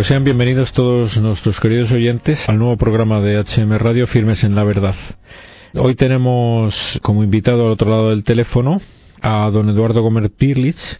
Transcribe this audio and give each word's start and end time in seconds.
Pues 0.00 0.08
sean 0.08 0.24
bienvenidos 0.24 0.72
todos 0.72 1.18
nuestros 1.18 1.60
queridos 1.60 1.92
oyentes 1.92 2.48
al 2.48 2.58
nuevo 2.58 2.78
programa 2.78 3.20
de 3.20 3.36
HM 3.36 3.76
Radio 3.76 4.06
Firmes 4.06 4.42
en 4.44 4.54
la 4.54 4.64
Verdad. 4.64 4.94
Hoy 5.74 5.94
tenemos 5.94 6.98
como 7.02 7.22
invitado 7.22 7.66
al 7.66 7.72
otro 7.72 7.90
lado 7.90 8.08
del 8.08 8.24
teléfono 8.24 8.80
a 9.20 9.50
don 9.52 9.68
Eduardo 9.68 10.00
Gómez 10.00 10.30
Pirlich, 10.34 10.98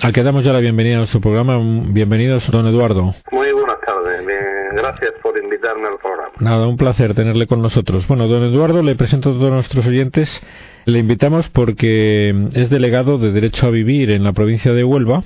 al 0.00 0.14
que 0.14 0.22
damos 0.22 0.42
ya 0.42 0.54
la 0.54 0.60
bienvenida 0.60 0.94
a 0.94 0.98
nuestro 1.00 1.20
programa. 1.20 1.58
Bienvenidos, 1.88 2.50
don 2.50 2.66
Eduardo. 2.66 3.14
Muy 3.30 3.52
buenas 3.52 3.76
tardes. 3.84 4.24
Gracias 4.72 5.12
por 5.22 5.36
invitarme 5.36 5.88
al 5.88 5.98
programa. 5.98 6.32
Nada, 6.40 6.66
un 6.66 6.78
placer 6.78 7.12
tenerle 7.12 7.46
con 7.46 7.60
nosotros. 7.60 8.08
Bueno, 8.08 8.26
don 8.26 8.42
Eduardo, 8.44 8.82
le 8.82 8.94
presento 8.94 9.32
a 9.32 9.32
todos 9.34 9.50
nuestros 9.50 9.86
oyentes. 9.86 10.42
Le 10.86 10.98
invitamos 10.98 11.50
porque 11.50 12.48
es 12.54 12.70
delegado 12.70 13.18
de 13.18 13.32
Derecho 13.32 13.66
a 13.66 13.70
Vivir 13.70 14.10
en 14.10 14.24
la 14.24 14.32
provincia 14.32 14.72
de 14.72 14.82
Huelva 14.82 15.24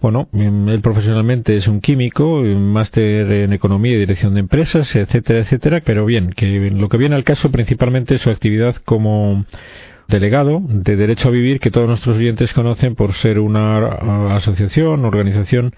bueno, 0.00 0.28
mm, 0.32 0.68
él 0.68 0.80
profesionalmente 0.80 1.56
es 1.56 1.68
un 1.68 1.80
químico, 1.80 2.42
máster 2.42 3.30
en 3.30 3.52
economía 3.52 3.92
y 3.92 3.98
dirección 3.98 4.34
de 4.34 4.40
empresas, 4.40 4.94
etcétera, 4.94 5.40
etcétera, 5.40 5.82
pero 5.84 6.04
bien, 6.04 6.30
que 6.30 6.70
lo 6.70 6.88
que 6.88 6.96
viene 6.98 7.16
al 7.16 7.24
caso 7.24 7.50
principalmente 7.50 8.14
es 8.14 8.20
su 8.20 8.30
actividad 8.30 8.76
como 8.76 9.46
delegado 10.08 10.60
de 10.68 10.96
Derecho 10.96 11.28
a 11.28 11.32
Vivir, 11.32 11.60
que 11.60 11.70
todos 11.70 11.88
nuestros 11.88 12.18
oyentes 12.18 12.52
conocen 12.52 12.94
por 12.94 13.12
ser 13.12 13.40
una 13.40 14.36
asociación, 14.36 15.04
organización 15.04 15.74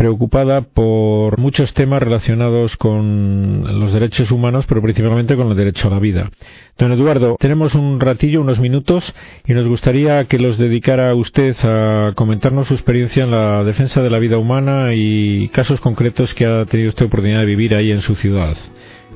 preocupada 0.00 0.62
por 0.62 1.36
muchos 1.36 1.74
temas 1.74 2.02
relacionados 2.02 2.78
con 2.78 3.78
los 3.78 3.92
derechos 3.92 4.30
humanos, 4.30 4.64
pero 4.66 4.80
principalmente 4.80 5.36
con 5.36 5.48
el 5.48 5.56
derecho 5.58 5.88
a 5.88 5.90
la 5.90 5.98
vida. 5.98 6.30
Don 6.78 6.90
Eduardo, 6.90 7.36
tenemos 7.38 7.74
un 7.74 8.00
ratillo, 8.00 8.40
unos 8.40 8.60
minutos, 8.60 9.14
y 9.44 9.52
nos 9.52 9.68
gustaría 9.68 10.24
que 10.24 10.38
los 10.38 10.56
dedicara 10.56 11.14
usted 11.14 11.54
a 11.64 12.14
comentarnos 12.14 12.68
su 12.68 12.72
experiencia 12.72 13.24
en 13.24 13.30
la 13.30 13.62
defensa 13.62 14.00
de 14.00 14.08
la 14.08 14.18
vida 14.18 14.38
humana 14.38 14.94
y 14.94 15.50
casos 15.50 15.82
concretos 15.82 16.32
que 16.32 16.46
ha 16.46 16.64
tenido 16.64 16.88
usted 16.88 17.04
oportunidad 17.04 17.40
de 17.40 17.44
vivir 17.44 17.74
ahí 17.74 17.92
en 17.92 18.00
su 18.00 18.14
ciudad. 18.14 18.56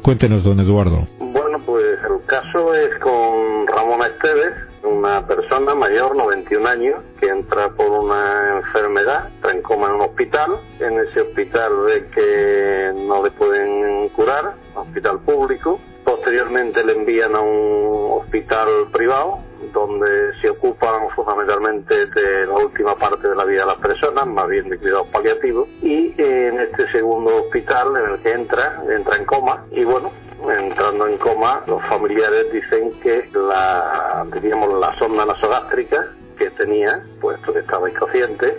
Cuéntenos, 0.03 0.45
don 0.45 0.61
Eduardo. 0.61 1.09
Bueno, 1.19 1.61
pues 1.65 1.97
el 2.11 2.27
caso 2.27 2.75
es 2.75 2.91
con 3.01 3.67
Ramón 3.69 4.01
Esteves, 4.03 4.74
una 4.99 5.27
persona 5.27 5.75
mayor, 5.75 6.17
91 6.17 6.69
años, 6.69 7.03
que 7.21 7.27
entra 7.27 7.71
por 7.71 7.91
una 7.91 8.59
enfermedad, 8.59 9.29
entra 9.35 9.53
en 9.53 9.63
coma 9.63 9.89
en 9.89 9.95
un 9.95 10.01
hospital. 10.03 10.61
En 10.81 10.99
ese 11.01 11.23
hospital 11.23 11.73
ve 11.85 12.07
que 12.15 12.93
no 12.95 13.23
le 13.23 13.31
pueden 13.33 14.09
curar, 14.11 14.55
hospital 14.75 15.21
público. 15.21 15.81
Posteriormente 16.05 16.85
le 16.85 16.93
envían 16.93 17.35
a 17.35 17.41
un 17.41 18.21
hospital 18.21 18.69
privado, 18.93 19.39
donde 19.73 20.33
se 20.41 20.51
ocupan 20.51 21.09
fundamentalmente 21.15 22.07
de 22.07 22.47
la 22.47 22.55
última 22.55 22.95
parte 22.97 23.29
de 23.29 23.35
la 23.35 23.45
vida 23.45 23.61
de 23.61 23.67
las 23.67 23.79
personas, 23.79 24.27
más 24.27 24.49
bien 24.49 24.69
de 24.69 24.79
cuidados 24.79 25.09
paliativos. 25.09 25.69
Y 25.81 26.15
en 26.19 26.61
este 26.61 26.91
segundo 26.93 27.37
hospital 27.37 27.97
en 27.97 28.13
el 28.13 28.23
que 28.23 28.33
entra, 28.33 28.83
entra 28.89 29.17
en 29.17 29.25
coma, 29.25 29.65
y 29.71 29.85
bueno, 29.85 30.13
entrando 30.51 31.07
en 31.07 31.19
coma, 31.19 31.63
los 31.67 31.83
familiares 31.87 32.53
dicen 32.53 33.01
que 33.01 33.29
la, 33.35 34.27
diríamos, 34.33 34.79
la 34.81 34.97
sonda 34.99 35.25
nasogástrica 35.25 36.07
que 36.39 36.51
tenía, 36.51 37.03
puesto 37.21 37.53
que 37.53 37.61
estaba 37.61 37.89
inconsciente, 37.89 38.57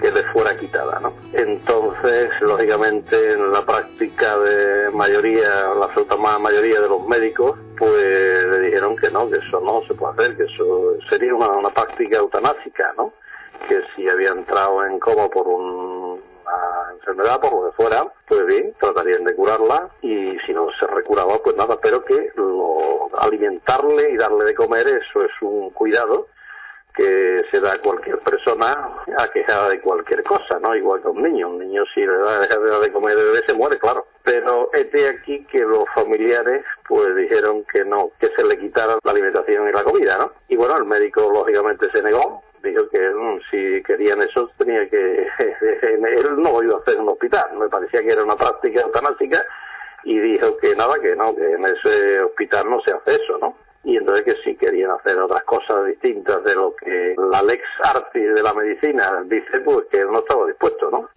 que 0.00 0.10
le 0.10 0.22
fuera 0.32 0.56
quitada, 0.56 0.98
¿no? 1.00 1.12
Entonces, 1.32 2.30
lógicamente, 2.40 3.32
en 3.32 3.52
la 3.52 3.64
práctica 3.64 4.38
de 4.38 4.90
mayoría, 4.90 5.74
la 5.74 5.86
absoluta 5.86 6.16
mayoría 6.16 6.80
de 6.80 6.88
los 6.88 7.06
médicos, 7.06 7.58
pues 7.78 8.44
le 8.44 8.60
dijeron 8.60 8.96
que 8.96 9.10
no, 9.10 9.28
que 9.28 9.36
eso 9.36 9.60
no 9.60 9.82
se 9.86 9.94
puede 9.94 10.14
hacer, 10.14 10.36
que 10.36 10.44
eso 10.44 10.96
sería 11.08 11.34
una, 11.34 11.48
una 11.48 11.70
práctica 11.70 12.18
eutanásica, 12.18 12.92
¿no? 12.96 13.12
Que 13.68 13.82
si 13.94 14.08
había 14.08 14.30
entrado 14.30 14.86
en 14.86 14.98
coma 14.98 15.28
por 15.28 15.46
un 15.46 16.09
enfermedad, 16.92 17.40
por 17.40 17.52
lo 17.52 17.70
que 17.70 17.76
fuera, 17.76 18.06
pues 18.26 18.46
bien, 18.46 18.74
tratarían 18.78 19.24
de 19.24 19.34
curarla 19.34 19.88
y 20.02 20.36
si 20.46 20.52
no 20.52 20.68
se 20.78 20.86
recuraba, 20.86 21.38
pues 21.42 21.56
nada, 21.56 21.78
pero 21.80 22.04
que 22.04 22.30
lo, 22.36 23.08
alimentarle 23.18 24.10
y 24.10 24.16
darle 24.16 24.44
de 24.44 24.54
comer, 24.54 24.86
eso 24.88 25.22
es 25.24 25.32
un 25.40 25.70
cuidado 25.70 26.26
que 26.94 27.44
se 27.50 27.60
da 27.60 27.74
a 27.74 27.78
cualquier 27.78 28.18
persona 28.18 28.96
aquejada 29.16 29.68
de 29.70 29.80
cualquier 29.80 30.22
cosa, 30.24 30.58
¿no? 30.60 30.74
Igual 30.74 31.00
que 31.00 31.08
un 31.08 31.22
niño. 31.22 31.48
Un 31.48 31.58
niño 31.58 31.84
si 31.94 32.00
le 32.00 32.16
da 32.16 32.40
de 32.40 32.92
comer 32.92 33.16
de 33.16 33.24
bebé 33.24 33.42
se 33.46 33.54
muere, 33.54 33.78
claro. 33.78 34.06
Pero 34.22 34.70
este 34.72 35.08
aquí 35.08 35.44
que 35.46 35.60
los 35.60 35.84
familiares 35.94 36.64
pues 36.86 37.14
dijeron 37.16 37.64
que 37.72 37.84
no, 37.84 38.10
que 38.18 38.28
se 38.36 38.44
le 38.44 38.58
quitara 38.58 38.98
la 39.02 39.12
alimentación 39.12 39.68
y 39.68 39.72
la 39.72 39.84
comida, 39.84 40.18
¿no? 40.18 40.32
Y 40.48 40.56
bueno, 40.56 40.76
el 40.76 40.84
médico 40.84 41.30
lógicamente 41.32 41.90
se 41.90 42.02
negó, 42.02 42.42
dijo 42.62 42.88
que 42.90 42.98
mm, 42.98 43.40
si 43.50 43.82
querían 43.82 44.22
eso 44.22 44.50
tenía 44.58 44.88
que 44.88 45.26
él 45.38 46.36
no 46.36 46.62
iba 46.62 46.76
a 46.76 46.78
hacer 46.78 46.98
un 46.98 47.08
hospital 47.08 47.56
me 47.58 47.68
parecía 47.68 48.02
que 48.02 48.12
era 48.12 48.24
una 48.24 48.36
práctica 48.36 48.80
eutanásica 48.80 49.44
y 50.04 50.18
dijo 50.18 50.56
que 50.58 50.74
nada 50.74 50.98
que 51.00 51.14
no 51.16 51.34
que 51.34 51.52
en 51.52 51.64
ese 51.64 52.20
hospital 52.22 52.70
no 52.70 52.80
se 52.80 52.92
hace 52.92 53.14
eso 53.22 53.38
no 53.38 53.54
y 53.82 53.96
entonces 53.96 54.24
que 54.24 54.42
si 54.42 54.56
querían 54.56 54.90
hacer 54.90 55.18
otras 55.18 55.42
cosas 55.44 55.86
distintas 55.86 56.44
de 56.44 56.54
lo 56.54 56.74
que 56.76 57.14
la 57.16 57.42
lex 57.42 57.62
artis 57.82 58.34
de 58.34 58.42
la 58.42 58.52
medicina 58.52 59.22
dice 59.24 59.60
pues 59.64 59.86
que 59.90 60.00
él 60.00 60.12
no 60.12 60.18
estaba 60.18 60.46
dispuesto 60.46 60.90
no 60.90 61.08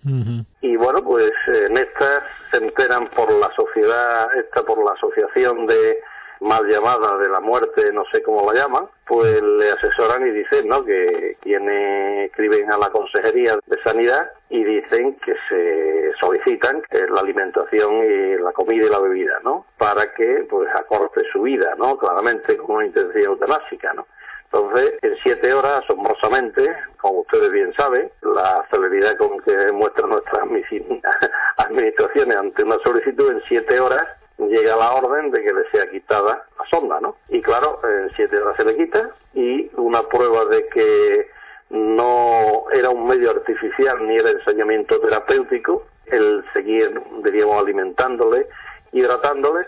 y 0.62 0.75
bueno 0.78 1.04
pues 1.04 1.31
en 1.48 1.78
estas 1.78 2.24
se 2.52 2.58
enteran 2.58 3.10
por 3.10 3.31
la 3.34 3.52
sociedad 3.54 4.28
esta 4.38 4.64
por 4.64 4.84
la 4.84 4.92
asociación 4.94 5.66
de 5.68 6.00
mal 6.44 6.66
llamada 6.68 7.18
de 7.18 7.30
la 7.30 7.40
muerte, 7.40 7.92
no 7.94 8.04
sé 8.12 8.22
cómo 8.22 8.52
la 8.52 8.62
llaman, 8.62 8.88
pues 9.08 9.42
le 9.42 9.72
asesoran 9.72 10.28
y 10.28 10.31
dicen, 10.31 10.68
¿no? 10.68 10.84
Que 10.84 11.38
quienes 11.42 12.30
escriben 12.30 12.72
a 12.72 12.78
la 12.78 12.90
Consejería 12.90 13.58
de 13.66 13.81
Sanidad 13.84 14.31
y 14.50 14.64
dicen 14.64 15.18
que 15.26 15.34
se 15.50 16.12
solicitan 16.20 16.84
la 16.92 17.22
alimentación 17.22 17.96
y 18.04 18.38
la 18.38 18.52
comida 18.52 18.86
y 18.86 18.90
la 18.90 19.00
bebida, 19.00 19.40
¿no? 19.44 19.66
Para 19.78 20.14
que, 20.14 20.46
pues, 20.50 20.70
acorte 20.76 21.22
su 21.31 21.44
vida, 21.44 21.74
¿no? 21.78 21.98
Claramente 21.98 22.58
con 22.58 22.78
una 22.78 22.86
intención 22.86 23.34
eutanásica, 23.34 23.94
¿no? 23.94 24.06
Entonces, 24.46 24.94
en 25.02 25.16
siete 25.24 25.52
horas, 25.52 25.84
asombrosamente, 25.84 26.75
como 27.02 27.22
ustedes 27.22 27.52
bien 27.52 27.74
saben, 27.74 28.12
la 28.22 28.64
celeridad 28.70 29.18
con 29.18 29.40
que 29.40 29.72
muestran 29.72 30.12
nuestras 30.12 30.44
administraciones 31.58 32.38
ante 32.38 32.64
una 32.64 32.78
solicitud, 32.84 33.31
en 33.31 33.42
siete 33.48 33.80
horas 33.80 34.08
llega 34.48 34.76
la 34.76 34.94
orden 34.94 35.31
de 35.31 35.44
que 35.44 35.54
le 35.54 35.70
sea 35.72 35.90
quitada 35.90 36.46
la 36.58 36.66
sonda, 36.70 37.00
¿no? 37.02 37.16
Y 37.30 37.42
claro, 37.42 37.80
en 37.84 38.09
siete 38.16 38.38
horas 38.38 38.56
se 38.58 38.66
le 38.66 38.78
quita 38.78 39.09
y 39.34 39.70
una 39.76 40.04
prueba 40.04 40.46
de 40.46 40.68
que 40.68 41.28
no 41.70 42.66
era 42.72 42.90
un 42.90 43.08
medio 43.08 43.31
artificial 43.31 44.08
ni 44.08 44.16
era 44.16 44.30
ensañamiento 44.30 45.00
terapéutico, 45.00 45.86
el 46.06 46.44
seguir, 46.54 47.02
diríamos, 47.24 47.64
alimentándole, 47.64 48.48
hidratándole, 48.92 49.66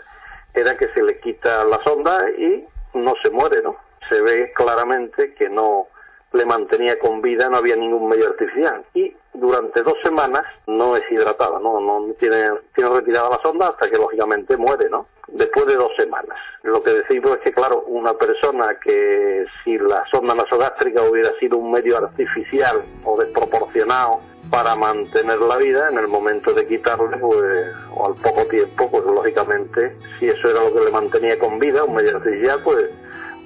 era 0.54 0.76
que 0.76 0.88
se 0.88 1.02
le 1.02 1.18
quita 1.20 1.64
la 1.64 1.82
sonda 1.82 2.30
y 2.30 2.64
no 2.94 3.14
se 3.22 3.30
muere, 3.30 3.60
¿no? 3.62 3.76
Se 4.08 4.20
ve 4.20 4.52
claramente 4.54 5.34
que 5.34 5.48
no 5.48 5.88
le 6.36 6.46
mantenía 6.46 6.98
con 6.98 7.20
vida, 7.20 7.48
no 7.48 7.56
había 7.56 7.76
ningún 7.76 8.08
medio 8.08 8.28
artificial. 8.28 8.84
Y 8.94 9.14
durante 9.34 9.82
dos 9.82 9.96
semanas 10.02 10.44
no 10.66 10.96
es 10.96 11.02
hidratada, 11.10 11.58
no, 11.60 11.80
no 11.80 12.12
tiene, 12.18 12.48
tiene 12.74 12.90
retirada 12.90 13.30
la 13.30 13.42
sonda 13.42 13.68
hasta 13.68 13.88
que 13.90 13.96
lógicamente 13.96 14.56
muere, 14.56 14.88
¿no? 14.88 15.06
Después 15.28 15.66
de 15.66 15.74
dos 15.74 15.90
semanas. 15.96 16.38
Lo 16.62 16.82
que 16.82 16.90
decimos 16.90 17.32
es 17.32 17.40
que, 17.40 17.52
claro, 17.52 17.82
una 17.86 18.14
persona 18.14 18.78
que 18.82 19.44
si 19.64 19.78
la 19.78 20.04
sonda 20.10 20.34
nasogástrica 20.34 21.02
hubiera 21.02 21.32
sido 21.38 21.58
un 21.58 21.72
medio 21.72 21.98
artificial 21.98 22.84
o 23.04 23.18
desproporcionado 23.18 24.20
para 24.50 24.76
mantener 24.76 25.40
la 25.40 25.56
vida, 25.56 25.88
en 25.90 25.98
el 25.98 26.08
momento 26.08 26.52
de 26.52 26.66
quitarle, 26.66 27.16
pues, 27.18 27.66
o 27.94 28.06
al 28.06 28.14
poco 28.22 28.46
tiempo, 28.46 28.90
pues 28.90 29.04
lógicamente, 29.04 29.96
si 30.18 30.28
eso 30.28 30.48
era 30.48 30.62
lo 30.62 30.72
que 30.72 30.84
le 30.84 30.90
mantenía 30.90 31.38
con 31.38 31.58
vida, 31.58 31.84
un 31.84 31.94
medio 31.94 32.16
artificial, 32.16 32.62
pues 32.62 32.90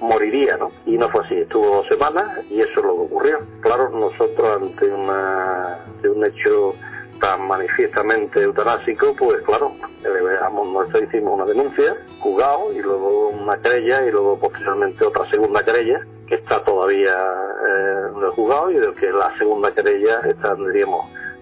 moriría, 0.01 0.57
¿no? 0.57 0.71
Y 0.85 0.97
no 0.97 1.09
fue 1.09 1.23
así, 1.25 1.35
estuvo 1.35 1.77
dos 1.77 1.87
semanas 1.87 2.43
y 2.49 2.59
eso 2.59 2.79
es 2.79 2.85
lo 2.85 2.93
que 2.95 3.01
ocurrió. 3.01 3.39
Claro, 3.61 3.89
nosotros 3.89 4.61
ante 4.61 4.91
una, 4.91 5.79
de 6.01 6.09
un 6.09 6.25
hecho 6.25 6.73
tan 7.21 7.47
manifiestamente 7.47 8.41
eutanásico, 8.41 9.15
pues 9.15 9.41
claro, 9.43 9.71
nosotros 10.03 11.03
hicimos 11.03 11.35
una 11.35 11.45
denuncia, 11.45 11.95
juzgado, 12.19 12.73
y 12.73 12.81
luego 12.81 13.29
una 13.29 13.57
querella, 13.61 14.05
y 14.05 14.11
luego 14.11 14.39
posteriormente 14.39 15.05
otra 15.05 15.29
segunda 15.29 15.63
querella, 15.63 16.01
que 16.27 16.35
está 16.35 16.63
todavía 16.63 17.11
eh, 17.11 18.07
en 18.15 18.23
el 18.23 18.31
juzgado, 18.31 18.71
y 18.71 18.75
de 18.75 18.91
que 18.93 19.11
la 19.11 19.37
segunda 19.37 19.71
querella 19.71 20.19
está, 20.21 20.55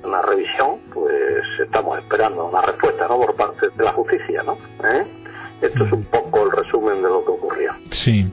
la 0.04 0.22
revisión, 0.22 0.80
pues 0.94 1.46
estamos 1.60 1.98
esperando 2.00 2.46
una 2.46 2.62
respuesta, 2.62 3.08
¿no?, 3.08 3.18
por 3.18 3.36
parte 3.36 3.70
de 3.70 3.84
la 3.84 3.94
justicia, 3.94 4.44
¿no? 4.44 4.58
¿Eh? 4.84 5.06
Esto 5.62 5.86
es 5.86 5.92
un 5.92 6.04
poco 6.06 6.19
Sí. 8.04 8.26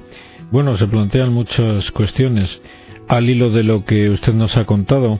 Bueno, 0.50 0.76
se 0.76 0.86
plantean 0.86 1.32
muchas 1.32 1.90
cuestiones 1.90 2.60
al 3.08 3.28
hilo 3.28 3.50
de 3.50 3.64
lo 3.64 3.84
que 3.84 4.10
usted 4.10 4.32
nos 4.32 4.56
ha 4.56 4.64
contado. 4.64 5.18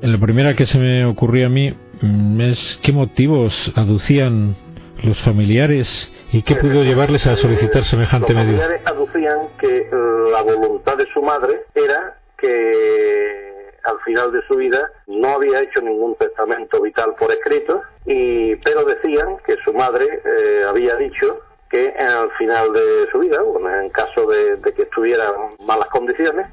La 0.00 0.18
primera 0.18 0.54
que 0.54 0.66
se 0.66 0.78
me 0.78 1.04
ocurrió 1.04 1.46
a 1.46 1.48
mí 1.48 1.74
mm, 2.00 2.40
es 2.40 2.78
qué 2.80 2.92
motivos 2.92 3.72
aducían 3.74 4.54
los 5.02 5.18
familiares 5.18 6.12
y 6.32 6.42
qué 6.42 6.54
pudo 6.54 6.84
llevarles 6.84 7.26
a 7.26 7.36
solicitar 7.36 7.84
semejante 7.84 8.34
medida. 8.34 8.52
Los 8.52 8.62
familiares 8.62 8.86
aducían 8.86 9.38
que 9.60 9.90
la 10.32 10.42
voluntad 10.42 10.96
de 10.96 11.06
su 11.12 11.22
madre 11.22 11.62
era 11.74 12.16
que 12.38 13.58
al 13.82 13.98
final 14.04 14.30
de 14.30 14.42
su 14.46 14.56
vida 14.56 14.90
no 15.08 15.28
había 15.28 15.60
hecho 15.60 15.80
ningún 15.80 16.14
testamento 16.16 16.80
vital 16.82 17.14
por 17.18 17.32
escrito 17.32 17.82
y 18.06 18.54
pero 18.56 18.84
decían 18.84 19.38
que 19.44 19.56
su 19.64 19.72
madre 19.72 20.06
eh, 20.06 20.64
había 20.68 20.94
dicho 20.96 21.40
que 21.68 21.90
al 21.90 22.30
final 22.32 22.72
de 22.72 23.08
su 23.10 23.18
vida, 23.18 23.42
bueno, 23.42 23.70
en 23.80 23.90
caso 23.90 24.26
de, 24.26 24.60
que 24.74 24.82
estuviera 24.82 25.28
en 25.28 25.66
malas 25.66 25.88
condiciones, 25.88 26.46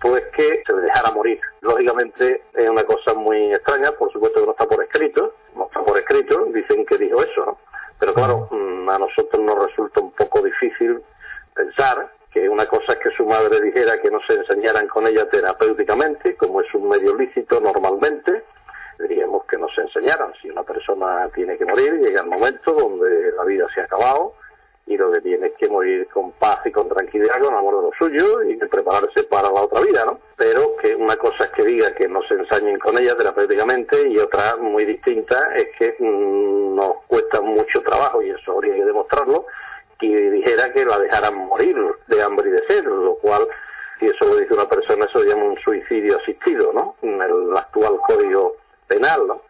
pues 0.00 0.24
que 0.34 0.62
se 0.66 0.72
le 0.74 0.82
dejara 0.82 1.10
morir. 1.12 1.40
Lógicamente 1.60 2.42
es 2.54 2.68
una 2.68 2.84
cosa 2.84 3.14
muy 3.14 3.52
extraña, 3.52 3.92
por 3.92 4.12
supuesto 4.12 4.40
que 4.40 4.46
no 4.46 4.52
está 4.52 4.66
por 4.66 4.82
escrito, 4.82 5.34
no 5.56 5.66
está 5.66 5.82
por 5.82 5.96
escrito, 5.96 6.44
dicen 6.46 6.84
que 6.86 6.98
dijo 6.98 7.22
eso, 7.22 7.58
Pero 7.98 8.14
claro, 8.14 8.48
mm, 8.50 8.90
a 8.90 8.98
nosotros 8.98 9.40
nos 9.42 9.64
resulta 9.64 10.00
un 10.00 10.10
poco 10.12 10.42
difícil 10.42 11.00
pensar 11.54 12.10
que 12.32 12.48
una 12.48 12.66
cosa 12.66 12.94
es 12.94 12.98
que 12.98 13.10
su 13.16 13.24
madre 13.24 13.60
dijera 13.60 14.00
que 14.00 14.10
no 14.10 14.18
se 14.26 14.34
enseñaran 14.34 14.88
con 14.88 15.06
ella 15.06 15.28
terapéuticamente, 15.28 16.34
como 16.36 16.62
es 16.62 16.74
un 16.74 16.88
medio 16.88 17.14
lícito 17.14 17.60
normalmente, 17.60 18.42
diríamos 18.98 19.44
que 19.46 19.56
no 19.56 19.68
se 19.68 19.82
enseñaran. 19.82 20.32
Si 20.40 20.50
una 20.50 20.64
persona 20.64 21.28
tiene 21.34 21.56
que 21.56 21.64
morir, 21.64 22.00
llega 22.00 22.22
el 22.22 22.28
momento 22.28 22.72
donde 22.72 23.32
la 23.36 23.44
vida 23.44 23.66
se 23.72 23.82
ha 23.82 23.84
acabado 23.84 24.34
y 24.86 24.96
lo 24.96 25.12
que 25.12 25.20
tiene 25.20 25.46
es 25.48 25.52
que 25.54 25.68
morir 25.68 26.08
con 26.08 26.32
paz 26.32 26.60
y 26.64 26.72
con 26.72 26.88
tranquilidad, 26.88 27.40
con 27.40 27.54
amor 27.54 27.76
de 27.76 27.82
lo 27.82 27.92
suyo 27.96 28.42
y 28.42 28.56
prepararse 28.56 29.22
para 29.24 29.50
la 29.50 29.62
otra 29.62 29.80
vida, 29.80 30.04
¿no? 30.04 30.18
Pero 30.36 30.76
que 30.76 30.94
una 30.94 31.16
cosa 31.16 31.44
es 31.44 31.50
que 31.52 31.64
diga 31.64 31.94
que 31.94 32.08
no 32.08 32.22
se 32.24 32.34
ensañen 32.34 32.78
con 32.78 32.98
ella 32.98 33.16
terapéuticamente 33.16 34.08
y 34.08 34.18
otra 34.18 34.56
muy 34.56 34.84
distinta 34.84 35.54
es 35.54 35.68
que 35.78 35.94
mm, 35.98 36.74
nos 36.74 36.96
cuesta 37.06 37.40
mucho 37.40 37.80
trabajo 37.82 38.22
y 38.22 38.30
eso 38.30 38.52
habría 38.52 38.74
que 38.74 38.84
demostrarlo 38.84 39.46
y 40.00 40.12
dijera 40.14 40.72
que 40.72 40.84
la 40.84 40.98
dejaran 40.98 41.36
morir 41.36 41.76
de 42.08 42.22
hambre 42.22 42.48
y 42.48 42.52
de 42.52 42.66
sed, 42.66 42.84
lo 42.84 43.14
cual 43.16 43.46
si 44.00 44.06
eso 44.06 44.24
lo 44.24 44.36
dice 44.36 44.52
una 44.52 44.68
persona, 44.68 45.04
eso 45.04 45.20
se 45.20 45.28
llama 45.28 45.44
un 45.44 45.58
suicidio 45.60 46.18
asistido, 46.18 46.72
¿no? 46.72 46.96
En 47.02 47.22
el 47.22 47.56
actual 47.56 47.98
código 48.06 48.56
penal, 48.88 49.28
¿no? 49.28 49.40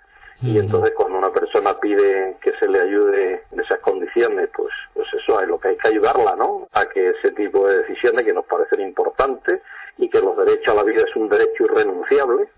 Y 0.43 0.59
entonces 0.59 0.93
cuando 0.97 1.19
una 1.19 1.31
persona 1.31 1.79
pide 1.79 2.37
que 2.41 2.53
se 2.59 2.67
le 2.67 2.81
ayude 2.81 3.45
en 3.53 3.61
esas 3.61 3.79
condiciones, 3.79 4.51
pues, 4.57 4.73
pues 4.93 5.07
eso 5.15 5.41
es 5.41 5.49
lo 5.49 5.59
que 5.61 5.69
hay 5.69 5.77
que 5.77 5.89
ayudarla, 5.89 6.35
¿no? 6.35 6.67
A 6.73 6.85
que 6.87 7.11
ese 7.11 7.31
tipo 7.33 7.69
de 7.69 7.79
decisiones 7.79 8.25
que 8.25 8.33
nos 8.33 8.45
parecen 8.47 8.81
importantes 8.81 9.61
y 9.99 10.09
que 10.11 10.21
los 10.21 10.37
derechos 10.37 10.69
a 10.69 10.75
la 10.75 10.83
vida 10.83 11.03
es 11.09 11.15
un 11.15 11.29
derecho 11.29 11.65
irrenunciable. 11.65 12.49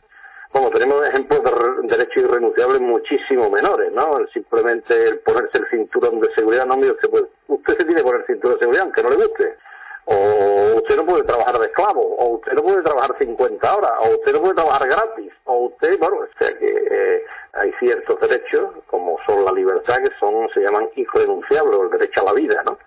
Como 0.50 0.70
tenemos 0.70 1.06
ejemplos 1.06 1.42
de 1.44 1.88
derechos 1.88 2.25
irrenunciables 2.25 2.81
muchísimo 2.81 3.50
menores, 3.50 3.92
¿no? 3.92 4.19
Simplemente 4.32 5.08
el 5.08 5.19
ponerse 5.19 5.58
el 5.58 5.69
cinturón 5.69 6.20
de 6.20 6.32
seguridad, 6.34 6.64
no, 6.64 6.76
mire, 6.76 6.92
usted, 6.92 7.10
puede, 7.10 7.26
usted 7.48 7.76
se 7.76 7.84
tiene 7.84 8.00
que 8.00 8.04
poner 8.04 8.20
el 8.20 8.26
cinturón 8.26 8.54
de 8.54 8.60
seguridad 8.60 8.84
aunque 8.84 9.02
no 9.02 9.10
le 9.10 9.16
guste 9.16 9.56
o 10.06 10.76
usted 10.76 10.96
no 10.96 11.06
puede 11.06 11.25
trabajar 11.25 11.58
de 11.58 11.66
esclavo, 11.66 12.02
o 12.02 12.36
usted 12.36 12.52
no 12.52 12.62
puede 12.62 12.82
trabajar 12.82 13.16
50 13.19 13.76
horas, 13.76 13.92
o 14.00 14.10
usted 14.10 14.32
no 14.32 14.40
puede 14.42 14.54
trabajar 14.54 14.86
gratis, 14.86 15.32
o 15.44 15.66
usted, 15.66 15.98
bueno, 15.98 16.16
o 16.19 16.38
sea 16.38 16.58
que 16.58 16.66
eh, 16.66 17.25
hay 17.56 17.72
ciertos 17.78 18.20
derechos, 18.20 18.70
como 18.86 19.16
son 19.26 19.44
la 19.44 19.52
libertad, 19.52 19.96
que 20.02 20.10
son, 20.18 20.48
se 20.52 20.60
llaman 20.60 20.88
irrenunciables, 20.96 21.76
o 21.76 21.84
el 21.84 21.90
derecho 21.90 22.20
a 22.20 22.24
la 22.24 22.32
vida, 22.32 22.62
¿no? 22.64 22.78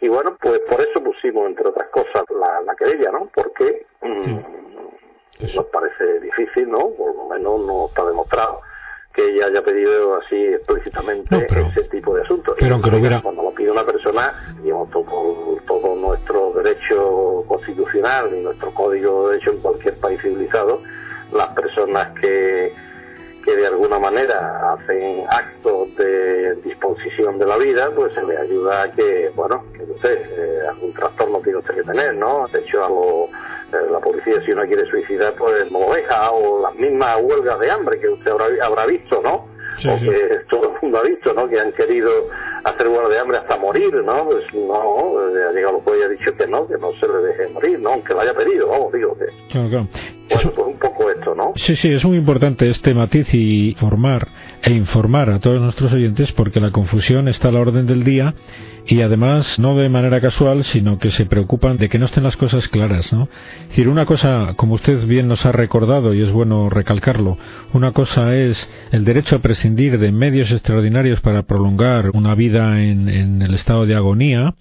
Y 0.00 0.08
bueno, 0.08 0.36
pues 0.40 0.60
por 0.60 0.80
eso 0.80 1.02
pusimos, 1.02 1.46
entre 1.46 1.68
otras 1.68 1.88
cosas, 1.88 2.24
la, 2.38 2.60
la 2.62 2.74
querella, 2.74 3.10
¿no? 3.12 3.30
Porque 3.34 3.86
mm, 4.02 5.56
nos 5.56 5.66
parece 5.66 6.20
difícil, 6.20 6.70
¿no? 6.70 6.90
Por 6.90 7.16
lo 7.16 7.24
menos 7.28 7.60
no 7.60 7.86
está 7.86 8.04
demostrado 8.06 8.60
que 9.16 9.26
ella 9.30 9.46
haya 9.46 9.62
pedido 9.62 10.16
así 10.16 10.36
explícitamente 10.36 11.46
ese 11.46 11.88
tipo 11.88 12.14
de 12.14 12.22
asuntos. 12.22 12.54
Pero 12.60 12.78
Cuando 13.22 13.42
lo 13.42 13.50
pide 13.54 13.70
una 13.70 13.84
persona, 13.84 14.54
digamos, 14.62 14.90
todo, 14.90 15.56
todo 15.66 15.96
nuestro 15.96 16.52
derecho 16.52 17.42
constitucional 17.48 18.34
y 18.34 18.42
nuestro 18.42 18.72
código 18.74 19.30
de 19.30 19.38
hecho 19.38 19.52
en 19.52 19.60
cualquier 19.60 19.98
país 20.00 20.20
civilizado, 20.20 20.82
las 21.32 21.48
personas 21.54 22.12
que, 22.20 22.74
que 23.46 23.56
de 23.56 23.66
alguna 23.68 23.98
manera 24.00 24.72
hacen 24.72 25.24
actos 25.30 25.94
de 25.96 26.56
disposición 26.56 27.38
de 27.38 27.46
la 27.46 27.56
vida, 27.56 27.90
pues 27.94 28.12
se 28.12 28.24
le 28.24 28.36
ayuda 28.36 28.82
a 28.82 28.92
que, 28.92 29.30
bueno, 29.36 29.64
que 29.72 29.86
no 29.86 29.96
sé, 30.02 30.14
eh, 30.14 30.60
algún 30.68 30.92
trastorno 30.92 31.40
tiene 31.40 31.60
usted 31.60 31.76
que 31.76 31.82
tener, 31.84 32.14
¿no? 32.16 32.48
De 32.52 32.58
hecho, 32.58 32.84
a 32.84 32.88
lo 32.88 33.28
eh, 33.72 33.90
la 33.90 33.98
policía 33.98 34.40
si 34.44 34.52
uno 34.52 34.62
quiere 34.62 34.88
suicidar 34.88 35.34
pues 35.34 35.70
no 35.72 35.80
lo 35.80 35.92
deja 35.92 36.30
o 36.30 36.62
las 36.62 36.74
mismas 36.76 37.16
huelgas 37.20 37.58
de 37.58 37.68
hambre 37.68 37.98
que 37.98 38.08
usted 38.10 38.30
habrá, 38.30 38.46
habrá 38.64 38.86
visto 38.86 39.20
no 39.22 39.48
o 39.92 39.98
que 39.98 40.40
todo 40.48 40.72
el 40.72 40.80
mundo 40.80 40.98
ha 40.98 41.02
visto 41.02 41.34
no 41.34 41.48
que 41.48 41.58
han 41.58 41.72
querido 41.72 42.10
hacer 42.62 42.86
huelga 42.86 43.08
de 43.08 43.18
hambre 43.18 43.38
hasta 43.38 43.56
morir 43.56 43.92
no 44.04 44.24
pues 44.24 44.44
no 44.54 45.18
ha 45.18 45.52
llegado 45.52 45.80
pues 45.80 46.00
ha 46.04 46.08
dicho 46.08 46.32
que 46.36 46.46
no 46.46 46.68
que 46.68 46.78
no 46.78 46.92
se 47.00 47.08
le 47.08 47.18
deje 47.26 47.48
morir 47.48 47.80
no 47.80 47.94
aunque 47.94 48.14
lo 48.14 48.20
haya 48.20 48.34
pedido 48.34 48.68
vamos 48.68 48.92
digo 48.92 49.18
que 49.18 49.26
claro, 49.50 49.68
claro. 49.68 49.88
Pues 50.28 50.44
un 50.44 50.78
poco 50.78 51.10
esto 51.10 51.34
no 51.34 51.52
sí 51.56 51.76
sí 51.76 51.88
es 51.88 52.04
muy 52.04 52.16
importante 52.16 52.68
este 52.68 52.94
matiz 52.94 53.32
y 53.34 53.74
formar 53.78 54.28
e 54.62 54.72
informar 54.72 55.30
a 55.30 55.38
todos 55.38 55.60
nuestros 55.60 55.92
oyentes 55.92 56.32
porque 56.32 56.60
la 56.60 56.70
confusión 56.70 57.28
está 57.28 57.48
a 57.48 57.52
la 57.52 57.60
orden 57.60 57.86
del 57.86 58.04
día 58.04 58.34
y 58.86 59.00
además 59.00 59.58
no 59.58 59.76
de 59.76 59.88
manera 59.88 60.20
casual, 60.20 60.64
sino 60.64 60.98
que 60.98 61.10
se 61.10 61.26
preocupan 61.26 61.76
de 61.76 61.88
que 61.88 61.98
no 61.98 62.04
estén 62.04 62.22
las 62.22 62.36
cosas 62.36 62.68
claras, 62.68 63.12
¿no? 63.12 63.28
Es 63.62 63.68
decir, 63.70 63.88
una 63.88 64.06
cosa, 64.06 64.54
como 64.56 64.74
usted 64.74 65.04
bien 65.06 65.26
nos 65.26 65.44
ha 65.44 65.50
recordado 65.52 66.14
y 66.14 66.22
es 66.22 66.30
bueno 66.30 66.70
recalcarlo, 66.70 67.36
una 67.72 67.92
cosa 67.92 68.36
es 68.36 68.70
el 68.92 69.04
derecho 69.04 69.36
a 69.36 69.40
prescindir 69.40 69.98
de 69.98 70.12
medios 70.12 70.52
extraordinarios 70.52 71.20
para 71.20 71.42
prolongar 71.42 72.10
una 72.10 72.34
vida 72.36 72.80
en, 72.82 73.08
en 73.08 73.42
el 73.42 73.54
estado 73.54 73.86
de 73.86 73.96
agonía 73.96 74.54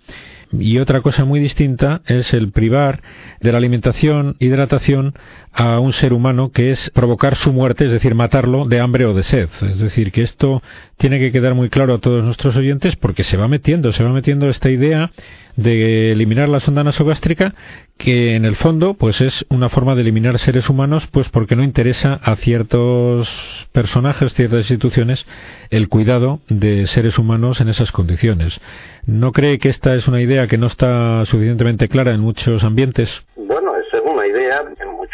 y 0.51 0.77
otra 0.77 1.01
cosa 1.01 1.25
muy 1.25 1.39
distinta 1.39 2.01
es 2.05 2.33
el 2.33 2.51
privar 2.51 3.01
de 3.41 3.51
la 3.51 3.57
alimentación, 3.57 4.35
hidratación 4.39 5.13
a 5.55 5.79
un 5.79 5.93
ser 5.93 6.11
humano 6.11 6.51
que 6.51 6.71
es 6.71 6.89
provocar 6.89 7.35
su 7.35 7.53
muerte, 7.53 7.85
es 7.85 7.91
decir, 7.91 8.13
matarlo 8.13 8.65
de 8.65 8.81
hambre 8.81 9.05
o 9.05 9.13
de 9.13 9.23
sed. 9.23 9.49
Es 9.61 9.79
decir, 9.79 10.11
que 10.11 10.21
esto 10.21 10.61
tiene 10.97 11.17
que 11.17 11.31
quedar 11.31 11.55
muy 11.55 11.69
claro 11.69 11.93
a 11.93 11.99
todos 11.99 12.25
nuestros 12.25 12.57
oyentes 12.57 12.97
porque 12.97 13.23
se 13.23 13.37
va 13.37 13.47
metiendo, 13.47 13.93
se 13.93 14.03
va 14.03 14.11
metiendo 14.11 14.49
esta 14.49 14.69
idea 14.69 15.11
de 15.55 16.11
eliminar 16.11 16.49
la 16.49 16.59
sonda 16.59 16.83
nasogástrica 16.83 17.55
que 17.97 18.35
en 18.35 18.43
el 18.43 18.57
fondo 18.57 18.95
pues 18.95 19.21
es 19.21 19.45
una 19.47 19.69
forma 19.69 19.95
de 19.95 20.01
eliminar 20.01 20.37
seres 20.37 20.69
humanos 20.69 21.07
pues 21.07 21.29
porque 21.29 21.55
no 21.55 21.63
interesa 21.63 22.19
a 22.21 22.35
ciertos 22.35 23.67
personajes, 23.71 24.33
ciertas 24.33 24.59
instituciones 24.59 25.25
el 25.69 25.87
cuidado 25.87 26.41
de 26.49 26.85
seres 26.87 27.17
humanos 27.17 27.61
en 27.61 27.69
esas 27.69 27.93
condiciones. 27.93 28.59
¿No 29.05 29.31
cree 29.31 29.59
que 29.59 29.69
esta 29.69 29.95
es 29.95 30.09
una 30.09 30.19
idea 30.19 30.47
que 30.47 30.57
no 30.57 30.67
está 30.67 31.23
suficientemente 31.25 31.87
clara 31.87 32.13
en 32.13 32.19
muchos 32.19 32.65
ambientes? 32.65 33.23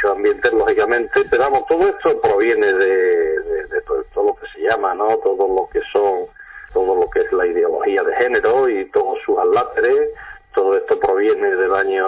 Ambientes, 0.10 0.51
lógicamente, 0.51 1.25
pero 1.29 1.43
vamos, 1.43 1.65
todo 1.67 1.88
esto 1.88 2.20
proviene 2.22 2.74
de, 2.74 3.81
todo, 3.86 4.24
lo 4.24 4.36
que 4.36 4.48
se 4.53 4.62
llama, 4.62 4.96
¿no? 4.96 5.17
Todo 5.17 5.48
lo 5.48 5.70
que 5.72 5.81
son, 5.91 6.25
todo 6.74 6.96
lo 6.96 7.10
que 7.10 7.20
es 7.20 7.31
la 7.31 7.46
ideología 7.46 8.03
de 8.03 8.15
género 8.15 8.67
y 8.70 8.86
todos 8.91 9.20
sus 9.25 9.38
aláteres, 9.38 10.10
todo 10.53 10.75
esto 10.75 11.00
proviene 11.00 11.55
del 11.55 11.74
año 11.74 12.08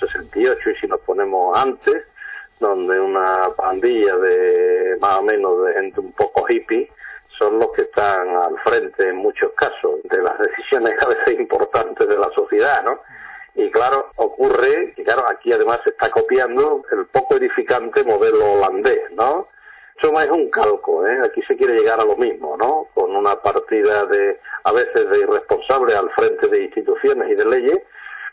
68 0.00 0.70
y 0.70 0.74
si 0.76 0.86
nos 0.86 1.00
ponemos 1.00 1.56
antes, 1.56 2.04
donde 2.58 3.00
una 3.00 3.50
pandilla 3.56 4.16
de 4.16 4.96
más 5.00 5.18
o 5.18 5.22
menos 5.22 5.64
de 5.64 5.74
gente 5.74 6.00
un 6.00 6.12
poco 6.12 6.46
hippie 6.48 6.90
son 7.38 7.58
los 7.58 7.72
que 7.72 7.82
están 7.82 8.28
al 8.36 8.58
frente 8.58 9.08
en 9.08 9.16
muchos 9.16 9.52
casos 9.52 10.02
de 10.04 10.22
las 10.22 10.38
decisiones 10.40 10.94
a 11.00 11.08
veces 11.08 11.40
importantes 11.40 12.06
de 12.06 12.18
la 12.18 12.30
sociedad, 12.32 12.84
¿no? 12.84 13.00
Y 13.54 13.70
claro, 13.70 14.10
ocurre 14.16 14.92
que 14.94 15.04
claro, 15.04 15.24
aquí 15.28 15.52
además 15.52 15.80
se 15.84 15.90
está 15.90 16.10
copiando 16.10 16.82
el 16.92 17.06
poco 17.06 17.36
edificante 17.36 18.04
modelo 18.04 18.52
holandés, 18.52 19.10
¿no? 19.12 19.48
Eso 19.96 20.18
es 20.18 20.30
un 20.30 20.48
calco, 20.50 21.06
¿eh? 21.06 21.18
Aquí 21.24 21.42
se 21.42 21.56
quiere 21.56 21.74
llegar 21.74 22.00
a 22.00 22.04
lo 22.04 22.16
mismo, 22.16 22.56
¿no? 22.56 22.86
Con 22.94 23.14
una 23.14 23.36
partida 23.42 24.06
de, 24.06 24.40
a 24.64 24.72
veces 24.72 25.10
de 25.10 25.18
irresponsables 25.18 25.94
al 25.94 26.10
frente 26.10 26.48
de 26.48 26.64
instituciones 26.64 27.30
y 27.30 27.34
de 27.34 27.44
leyes, 27.44 27.82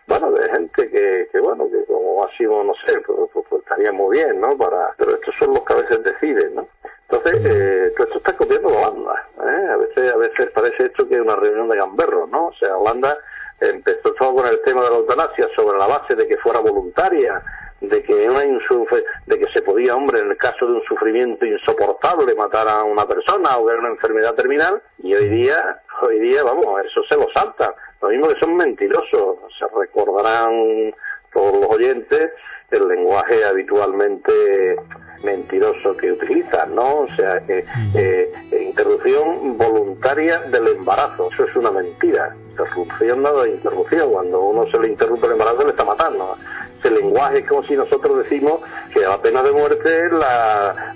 bueno, 0.08 0.32
de 0.32 0.50
gente 0.50 0.90
que, 0.90 1.28
que 1.30 1.40
bueno, 1.42 1.70
que 1.70 1.84
como 1.86 2.24
así, 2.24 2.44
no 2.46 2.74
sé, 2.86 3.02
pues, 3.02 3.30
pues, 3.34 3.46
pues, 3.50 3.62
estaría 3.64 3.92
muy 3.92 4.18
bien, 4.18 4.40
¿no? 4.40 4.58
Para, 4.58 4.94
pero 4.98 5.16
estos 5.16 5.36
son 5.38 5.56
los 5.56 5.64
que 5.66 5.74
a 5.74 5.78
veces 5.78 6.04
deciden, 6.04 6.56
¿no? 6.56 6.68
Entonces, 7.10 7.42
eh, 7.46 7.94
todo 7.98 8.08
esto 8.08 8.18
está 8.20 8.36
copiando 8.38 8.70
Holanda. 8.70 9.28
¿eh? 9.40 9.68
A 9.72 9.78
veces 9.78 10.14
a 10.14 10.18
veces 10.18 10.52
parece 10.52 10.86
esto 10.86 11.08
que 11.08 11.16
es 11.16 11.22
una 11.22 11.36
reunión 11.36 11.70
de 11.70 11.78
gamberros, 11.78 12.30
¿no? 12.30 12.48
O 12.48 12.54
sea, 12.54 12.78
Holanda 12.78 13.18
empezó 13.60 14.14
todo 14.14 14.36
con 14.36 14.48
el 14.48 14.62
tema 14.62 14.84
de 14.84 14.90
la 14.90 14.98
eutanasia 14.98 15.48
sobre 15.56 15.78
la 15.78 15.88
base 15.88 16.16
de 16.16 16.28
que 16.28 16.38
fuera 16.38 16.60
voluntaria, 16.60 17.42
de 17.82 18.04
que 18.04 18.30
una 18.30 18.42
de 18.42 19.40
que 19.40 19.48
se 19.54 19.62
podía, 19.62 19.96
hombre, 19.96 20.20
en 20.20 20.32
el 20.32 20.38
caso 20.38 20.66
de 20.66 20.74
un 20.74 20.84
sufrimiento 20.84 21.46
insoportable 21.46 22.34
matar 22.36 22.68
a 22.68 22.84
una 22.84 23.08
persona 23.08 23.58
o 23.58 23.66
ver 23.66 23.78
una 23.78 23.90
enfermedad 23.90 24.34
terminal, 24.34 24.82
y 25.00 25.14
hoy 25.14 25.30
día, 25.30 25.82
hoy 26.02 26.20
día, 26.20 26.44
vamos, 26.44 26.82
eso 26.86 27.02
se 27.08 27.16
lo 27.16 27.28
salta. 27.34 27.74
Lo 28.02 28.10
mismo 28.10 28.28
que 28.30 28.40
son 28.40 28.56
mentirosos, 28.56 29.38
se 29.58 29.66
recordarán 29.76 30.94
todos 31.34 31.58
los 31.58 31.76
oyentes 31.76 32.32
el 32.72 32.88
lenguaje 32.88 33.46
habitualmente 33.46 34.76
mentiroso 35.24 35.96
que 35.96 36.12
utilizan, 36.12 36.76
¿no? 36.76 37.02
O 37.02 37.08
sea, 37.16 37.40
que 37.46 37.66
eh, 37.96 38.32
interrupción 38.52 39.58
voluntaria 39.58 40.40
del 40.42 40.68
embarazo, 40.68 41.30
eso 41.32 41.46
es 41.46 41.56
una 41.56 41.72
mentira. 41.72 42.36
Interrupción 42.58 43.22
no 43.22 43.42
de 43.42 43.52
interrupción, 43.52 44.12
cuando 44.12 44.42
uno 44.42 44.66
se 44.72 44.80
le 44.80 44.88
interrumpe 44.90 45.28
el 45.28 45.34
embarazo 45.34 45.64
le 45.64 45.70
está 45.70 45.86
matando. 45.86 46.36
Ese 46.80 46.90
lenguaje 46.90 47.40
es 47.40 47.48
como 47.48 47.64
si 47.64 47.76
nosotros 47.76 48.24
decimos 48.24 48.62
que 48.94 49.02
la 49.02 49.22
pena 49.22 49.44
de 49.44 49.52
muerte 49.52 50.06
es 50.06 50.12
la, 50.12 50.96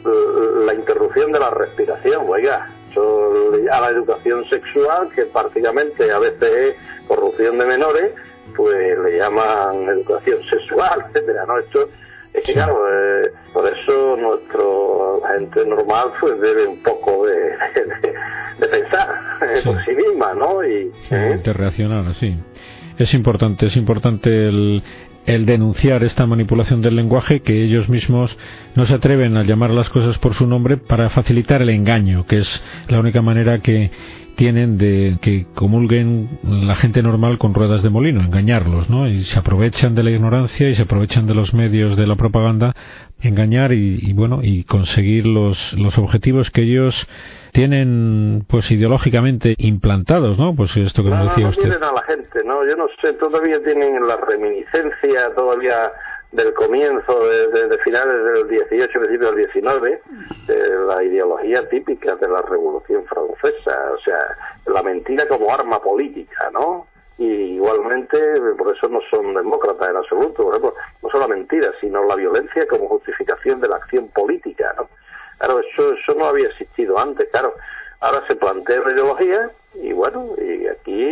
la 0.65 0.73
interrupción 0.73 1.31
de 1.31 1.39
la 1.39 1.51
respiración, 1.51 2.25
oiga, 2.27 2.67
a 3.71 3.81
la 3.81 3.89
educación 3.89 4.43
sexual, 4.49 5.09
que 5.13 5.25
prácticamente 5.25 6.11
a 6.11 6.19
veces 6.19 6.41
es 6.41 7.07
corrupción 7.07 7.57
de 7.57 7.65
menores, 7.65 8.13
pues 8.55 8.97
le 8.99 9.17
llaman 9.17 9.87
educación 9.89 10.41
sexual, 10.49 11.05
etcétera, 11.13 11.45
¿no? 11.45 11.59
Esto 11.59 11.89
es 12.33 12.43
que 12.43 12.53
claro, 12.53 12.77
eh, 12.89 13.31
por 13.53 13.67
eso 13.67 14.15
nuestro 14.17 15.21
gente 15.35 15.65
normal 15.65 16.13
pues 16.19 16.39
debe 16.39 16.67
un 16.67 16.81
poco 16.83 17.25
de, 17.25 17.55
pensar 18.69 19.20
por 19.63 19.83
sí 19.85 19.91
misma, 19.91 20.33
¿no? 20.33 20.63
Y, 20.63 20.91
¿eh? 21.09 21.41
sí. 22.19 22.35
Es 22.97 23.13
importante, 23.13 23.65
es 23.65 23.77
importante 23.77 24.47
el, 24.47 24.83
el 25.25 25.45
denunciar 25.45 26.03
esta 26.03 26.25
manipulación 26.25 26.81
del 26.81 26.95
lenguaje 26.95 27.41
que 27.41 27.63
ellos 27.63 27.89
mismos 27.89 28.37
no 28.75 28.85
se 28.85 28.93
atreven 28.93 29.37
a 29.37 29.43
llamar 29.43 29.71
las 29.71 29.89
cosas 29.89 30.17
por 30.17 30.33
su 30.33 30.47
nombre 30.47 30.77
para 30.77 31.09
facilitar 31.09 31.61
el 31.61 31.69
engaño, 31.69 32.25
que 32.25 32.39
es 32.39 32.63
la 32.87 32.99
única 32.99 33.21
manera 33.21 33.59
que 33.59 33.91
tienen 34.35 34.77
de 34.77 35.17
que 35.21 35.45
comulguen 35.53 36.39
la 36.43 36.75
gente 36.75 37.01
normal 37.03 37.37
con 37.37 37.53
ruedas 37.53 37.83
de 37.83 37.89
molino, 37.89 38.21
engañarlos, 38.21 38.89
¿no? 38.89 39.07
Y 39.07 39.23
se 39.23 39.39
aprovechan 39.39 39.95
de 39.95 40.03
la 40.03 40.11
ignorancia 40.11 40.69
y 40.69 40.75
se 40.75 40.83
aprovechan 40.83 41.27
de 41.27 41.33
los 41.33 41.53
medios 41.53 41.97
de 41.97 42.07
la 42.07 42.15
propaganda, 42.15 42.73
engañar 43.21 43.71
y, 43.71 44.13
bueno, 44.13 44.39
y 44.41 44.63
conseguir 44.63 45.27
los, 45.27 45.73
los 45.73 45.97
objetivos 45.97 46.49
que 46.49 46.61
ellos 46.61 47.07
tienen 47.51 48.45
pues 48.47 48.71
ideológicamente 48.71 49.55
implantados, 49.57 50.37
¿no? 50.39 50.55
Pues 50.55 50.75
esto 50.77 51.03
que 51.03 51.09
nos 51.09 51.29
decía 51.29 51.43
no 51.43 51.49
usted. 51.49 51.63
tienen 51.63 51.83
a 51.83 51.91
la 51.91 52.03
gente, 52.03 52.43
¿no? 52.45 52.65
Yo 52.67 52.75
no 52.75 52.87
sé, 53.01 53.13
todavía 53.13 53.61
tienen 53.63 54.07
la 54.07 54.17
reminiscencia 54.17 55.33
todavía 55.35 55.91
del 56.31 56.53
comienzo 56.53 57.27
de, 57.27 57.77
finales 57.79 58.23
del 58.23 58.47
18, 58.47 58.99
principios 58.99 59.35
del 59.35 59.45
19, 59.47 60.01
de 60.47 60.69
la 60.87 61.03
ideología 61.03 61.67
típica 61.67 62.15
de 62.15 62.27
la 62.27 62.41
Revolución 62.43 63.03
Francesa, 63.05 63.91
o 63.93 63.99
sea, 63.99 64.37
la 64.65 64.81
mentira 64.81 65.27
como 65.27 65.53
arma 65.53 65.81
política, 65.81 66.49
¿no? 66.53 66.87
Y 67.17 67.25
igualmente, 67.25 68.17
por 68.57 68.75
eso 68.75 68.87
no 68.87 68.99
son 69.09 69.33
demócratas 69.33 69.89
en 69.89 69.97
absoluto, 69.97 70.43
por 70.43 70.55
ejemplo, 70.55 70.73
no 71.03 71.09
solo 71.09 71.27
la 71.27 71.35
mentira, 71.35 71.71
sino 71.81 72.03
la 72.05 72.15
violencia 72.15 72.65
como 72.67 72.87
justificación 72.87 73.59
de 73.59 73.67
la 73.67 73.75
acción 73.75 74.07
política, 74.09 74.73
¿no? 74.77 74.87
Claro, 75.37 75.59
eso, 75.59 75.93
eso 75.93 76.13
no 76.13 76.25
había 76.25 76.47
existido 76.47 76.97
antes, 76.97 77.27
claro. 77.29 77.55
Ahora 77.99 78.25
se 78.27 78.35
plantea 78.35 78.79
la 78.79 78.93
ideología 78.93 79.51
y 79.75 79.91
bueno, 79.91 80.29
y 80.37 80.65
aquí 80.67 81.03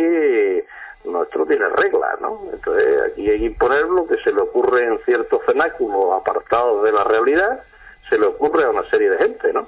tiene 1.50 1.68
reglas, 1.68 2.20
¿no? 2.20 2.40
Entonces 2.52 3.02
aquí 3.10 3.28
hay 3.28 3.40
que 3.40 3.46
imponer 3.46 3.84
lo 3.86 4.06
que 4.06 4.16
se 4.22 4.32
le 4.32 4.40
ocurre 4.40 4.84
en 4.84 4.98
ciertos 5.04 5.40
cenáculos 5.44 6.20
apartados 6.20 6.84
de 6.84 6.92
la 6.92 7.02
realidad, 7.02 7.62
se 8.08 8.16
le 8.18 8.26
ocurre 8.26 8.64
a 8.64 8.70
una 8.70 8.84
serie 8.84 9.10
de 9.10 9.18
gente, 9.18 9.52
¿no? 9.52 9.66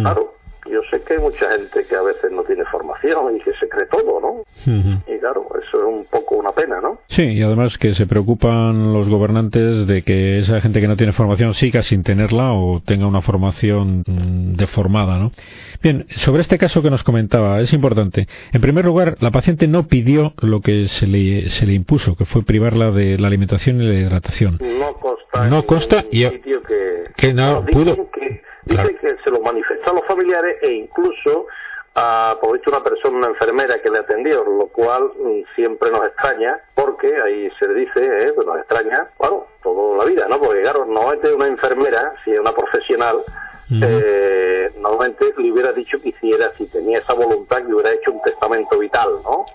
Claro, 0.00 0.34
yo 0.74 0.80
sé 0.90 1.02
que 1.02 1.14
hay 1.14 1.20
mucha 1.20 1.50
gente 1.52 1.86
que 1.86 1.94
a 1.94 2.02
veces 2.02 2.32
no 2.32 2.42
tiene 2.42 2.64
formación 2.64 3.36
y 3.36 3.40
que 3.40 3.52
se 3.54 3.68
cree 3.68 3.86
todo, 3.86 4.20
¿no? 4.20 4.42
Y 4.66 5.18
claro, 5.20 5.46
eso 5.62 5.78
es 5.78 5.84
un 5.84 6.04
poco 6.06 6.34
una 6.36 6.50
pena, 6.50 6.80
¿no? 6.80 6.98
Sí, 7.08 7.22
y 7.22 7.42
además 7.42 7.78
que 7.78 7.94
se 7.94 8.06
preocupan 8.06 8.92
los 8.92 9.08
gobernantes 9.08 9.86
de 9.86 10.02
que 10.02 10.40
esa 10.40 10.60
gente 10.60 10.80
que 10.80 10.88
no 10.88 10.96
tiene 10.96 11.12
formación 11.12 11.54
siga 11.54 11.82
sin 11.82 12.02
tenerla 12.02 12.52
o 12.52 12.82
tenga 12.84 13.06
una 13.06 13.22
formación 13.22 14.02
mm, 14.06 14.56
deformada, 14.56 15.18
¿no? 15.18 15.30
Bien, 15.80 16.06
sobre 16.08 16.42
este 16.42 16.58
caso 16.58 16.82
que 16.82 16.90
nos 16.90 17.04
comentaba, 17.04 17.60
es 17.60 17.72
importante. 17.72 18.26
En 18.52 18.60
primer 18.60 18.84
lugar, 18.84 19.16
la 19.20 19.30
paciente 19.30 19.68
no 19.68 19.86
pidió 19.86 20.34
lo 20.40 20.60
que 20.60 20.88
se 20.88 21.06
le, 21.06 21.50
se 21.50 21.66
le 21.66 21.74
impuso, 21.74 22.16
que 22.16 22.24
fue 22.24 22.42
privarla 22.42 22.90
de 22.90 23.16
la 23.18 23.28
alimentación 23.28 23.80
y 23.80 23.86
la 23.86 23.94
hidratación. 23.94 24.58
No 24.60 24.94
consta. 24.94 25.48
No 25.48 25.66
consta 25.66 26.04
y 26.10 26.22
que, 26.28 26.40
que 27.16 27.32
no 27.32 27.64
pudo. 27.66 28.10
Que, 28.10 28.42
dice 28.64 28.96
que 28.96 29.16
se 29.22 29.30
lo 29.30 29.40
manifestó 29.40 29.90
a 29.90 29.94
los 29.94 30.06
familiares 30.06 30.56
e 30.62 30.72
incluso 30.72 31.46
a, 31.94 32.36
por 32.40 32.52
visto, 32.54 32.70
una 32.70 32.82
persona, 32.82 33.18
una 33.18 33.28
enfermera 33.28 33.80
que 33.80 33.90
le 33.90 33.98
atendió, 33.98 34.44
lo 34.44 34.66
cual 34.66 35.10
mm, 35.18 35.54
siempre 35.54 35.90
nos 35.90 36.06
extraña, 36.06 36.60
porque 36.74 37.14
ahí 37.22 37.50
se 37.58 37.68
le 37.68 37.74
dice, 37.74 38.00
eh, 38.00 38.32
pues 38.34 38.46
nos 38.46 38.58
extraña, 38.58 39.08
bueno, 39.18 39.46
toda 39.62 39.98
la 39.98 40.04
vida, 40.04 40.26
¿no? 40.28 40.40
Porque 40.40 40.62
claro, 40.62 40.84
no 40.86 41.12
es 41.12 41.24
una 41.32 41.46
enfermera, 41.46 42.14
si 42.24 42.32
es 42.32 42.40
una 42.40 42.52
profesional, 42.52 43.22
eh, 43.70 44.70
normalmente 44.80 45.24
le 45.38 45.52
hubiera 45.52 45.72
dicho 45.72 45.98
que 46.02 46.10
hiciera, 46.10 46.50
si 46.58 46.66
tenía 46.66 46.98
esa 46.98 47.14
voluntad, 47.14 47.58
que 47.64 47.72
hubiera 47.72 47.92
hecho 47.92 48.12
un 48.12 48.20
testamento 48.22 48.78
vital, 48.78 49.08
¿no? 49.22 49.46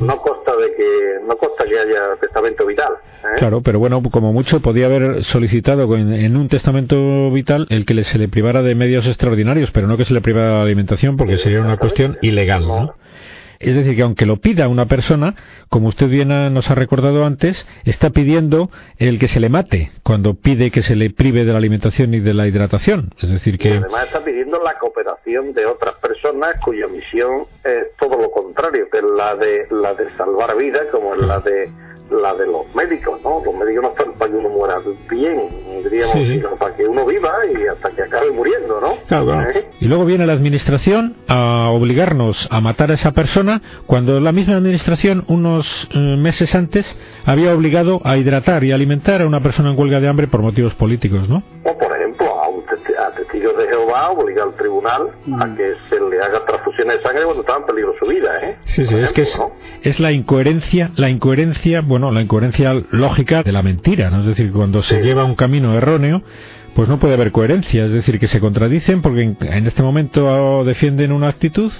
No 0.00 0.16
consta 0.18 0.56
de 0.56 0.74
que, 0.74 1.18
no 1.26 1.36
consta 1.36 1.64
que 1.64 1.78
haya 1.78 2.16
testamento 2.20 2.66
vital. 2.66 2.92
¿eh? 3.24 3.36
Claro, 3.38 3.60
pero 3.60 3.78
bueno, 3.78 4.02
como 4.10 4.32
mucho 4.32 4.60
podía 4.60 4.86
haber 4.86 5.24
solicitado 5.24 5.94
en, 5.96 6.36
un 6.36 6.48
testamento 6.48 7.30
vital 7.30 7.66
el 7.70 7.84
que 7.84 8.04
se 8.04 8.18
le 8.18 8.28
privara 8.28 8.62
de 8.62 8.74
medios 8.74 9.06
extraordinarios, 9.06 9.70
pero 9.70 9.86
no 9.86 9.96
que 9.96 10.04
se 10.04 10.14
le 10.14 10.20
privara 10.20 10.56
de 10.56 10.62
alimentación, 10.62 11.16
porque 11.16 11.38
sería 11.38 11.60
una 11.60 11.76
cuestión 11.76 12.18
ilegal, 12.22 12.66
¿no? 12.66 12.94
Es 13.64 13.74
decir, 13.74 13.96
que 13.96 14.02
aunque 14.02 14.26
lo 14.26 14.36
pida 14.36 14.68
una 14.68 14.86
persona, 14.86 15.34
como 15.70 15.88
usted 15.88 16.08
bien 16.08 16.28
nos 16.52 16.70
ha 16.70 16.74
recordado 16.74 17.24
antes, 17.24 17.66
está 17.84 18.10
pidiendo 18.10 18.70
el 18.98 19.18
que 19.18 19.26
se 19.26 19.40
le 19.40 19.48
mate 19.48 19.90
cuando 20.02 20.34
pide 20.34 20.70
que 20.70 20.82
se 20.82 20.96
le 20.96 21.10
prive 21.10 21.44
de 21.44 21.52
la 21.52 21.58
alimentación 21.58 22.12
y 22.12 22.20
de 22.20 22.34
la 22.34 22.46
hidratación. 22.46 23.14
Es 23.20 23.30
decir, 23.30 23.58
que. 23.58 23.70
además 23.70 24.04
está 24.06 24.22
pidiendo 24.22 24.62
la 24.62 24.78
cooperación 24.78 25.52
de 25.54 25.64
otras 25.64 25.94
personas 25.94 26.56
cuya 26.62 26.86
misión 26.88 27.46
es 27.64 27.96
todo 27.98 28.20
lo 28.20 28.30
contrario, 28.30 28.88
que 28.90 28.98
es 28.98 29.04
la 29.04 29.34
de, 29.36 29.66
la 29.70 29.94
de 29.94 30.10
salvar 30.16 30.56
vidas, 30.56 30.86
como 30.92 31.14
es 31.14 31.20
la 31.22 31.40
de 31.40 31.70
la 32.10 32.34
de 32.34 32.46
los 32.46 32.72
médicos, 32.74 33.20
¿no? 33.22 33.42
Los 33.44 33.54
médicos 33.54 33.82
no 33.82 33.88
están 33.90 34.12
para 34.14 34.30
que 34.30 34.36
uno 34.36 34.48
muera 34.50 34.76
bien, 35.10 35.38
diríamos, 35.82 36.16
sino 36.16 36.56
para 36.56 36.74
que 36.74 36.86
uno 36.86 37.06
viva 37.06 37.32
y 37.46 37.66
hasta 37.66 37.90
que 37.90 38.02
acabe 38.02 38.30
muriendo, 38.30 38.80
¿no? 38.80 38.96
Claro, 39.06 39.40
¿Eh? 39.50 39.70
Y 39.80 39.86
luego 39.86 40.04
viene 40.04 40.26
la 40.26 40.34
administración 40.34 41.16
a 41.28 41.70
obligarnos 41.70 42.48
a 42.50 42.60
matar 42.60 42.90
a 42.90 42.94
esa 42.94 43.12
persona 43.12 43.62
cuando 43.86 44.20
la 44.20 44.32
misma 44.32 44.56
administración 44.56 45.24
unos 45.28 45.88
eh, 45.92 46.16
meses 46.18 46.54
antes 46.54 46.98
había 47.24 47.54
obligado 47.54 48.00
a 48.04 48.16
hidratar 48.16 48.64
y 48.64 48.72
alimentar 48.72 49.22
a 49.22 49.26
una 49.26 49.42
persona 49.42 49.70
en 49.70 49.78
huelga 49.78 50.00
de 50.00 50.08
hambre 50.08 50.28
por 50.28 50.42
motivos 50.42 50.74
políticos, 50.74 51.28
¿no? 51.28 51.42
O 51.64 51.78
por 51.78 51.93
testigos 53.34 53.56
de 53.58 53.68
Jehová 53.68 54.10
obliga 54.10 54.44
al 54.44 54.54
tribunal 54.54 55.10
a 55.40 55.54
que 55.54 55.74
se 55.88 55.96
le 55.96 56.22
haga 56.22 56.44
transfusiones 56.46 56.98
de 56.98 57.02
sangre 57.02 57.24
cuando 57.24 57.40
está 57.40 57.56
en 57.56 57.66
peligro 57.66 57.94
su 57.98 58.06
vida, 58.06 58.30
¿eh? 58.42 58.56
Sí, 58.64 58.84
sí, 58.84 58.96
es 58.98 59.12
que 59.12 59.22
es, 59.22 59.42
es 59.82 60.00
la 60.00 60.12
incoherencia, 60.12 60.90
la 60.96 61.10
incoherencia 61.10 61.80
bueno, 61.80 62.10
la 62.12 62.22
incoherencia 62.22 62.72
lógica 62.90 63.42
de 63.42 63.52
la 63.52 63.62
mentira, 63.62 64.10
¿no? 64.10 64.20
Es 64.20 64.26
decir, 64.26 64.52
cuando 64.52 64.82
se 64.82 65.02
lleva 65.02 65.24
un 65.24 65.34
camino 65.34 65.76
erróneo, 65.76 66.22
pues 66.74 66.88
no 66.88 66.98
puede 66.98 67.14
haber 67.14 67.32
coherencia, 67.32 67.84
es 67.84 67.92
decir, 67.92 68.18
que 68.18 68.28
se 68.28 68.40
contradicen 68.40 69.02
porque 69.02 69.22
en, 69.22 69.66
este 69.66 69.82
momento 69.82 70.64
defienden 70.64 71.12
una 71.12 71.28
actitud 71.28 71.72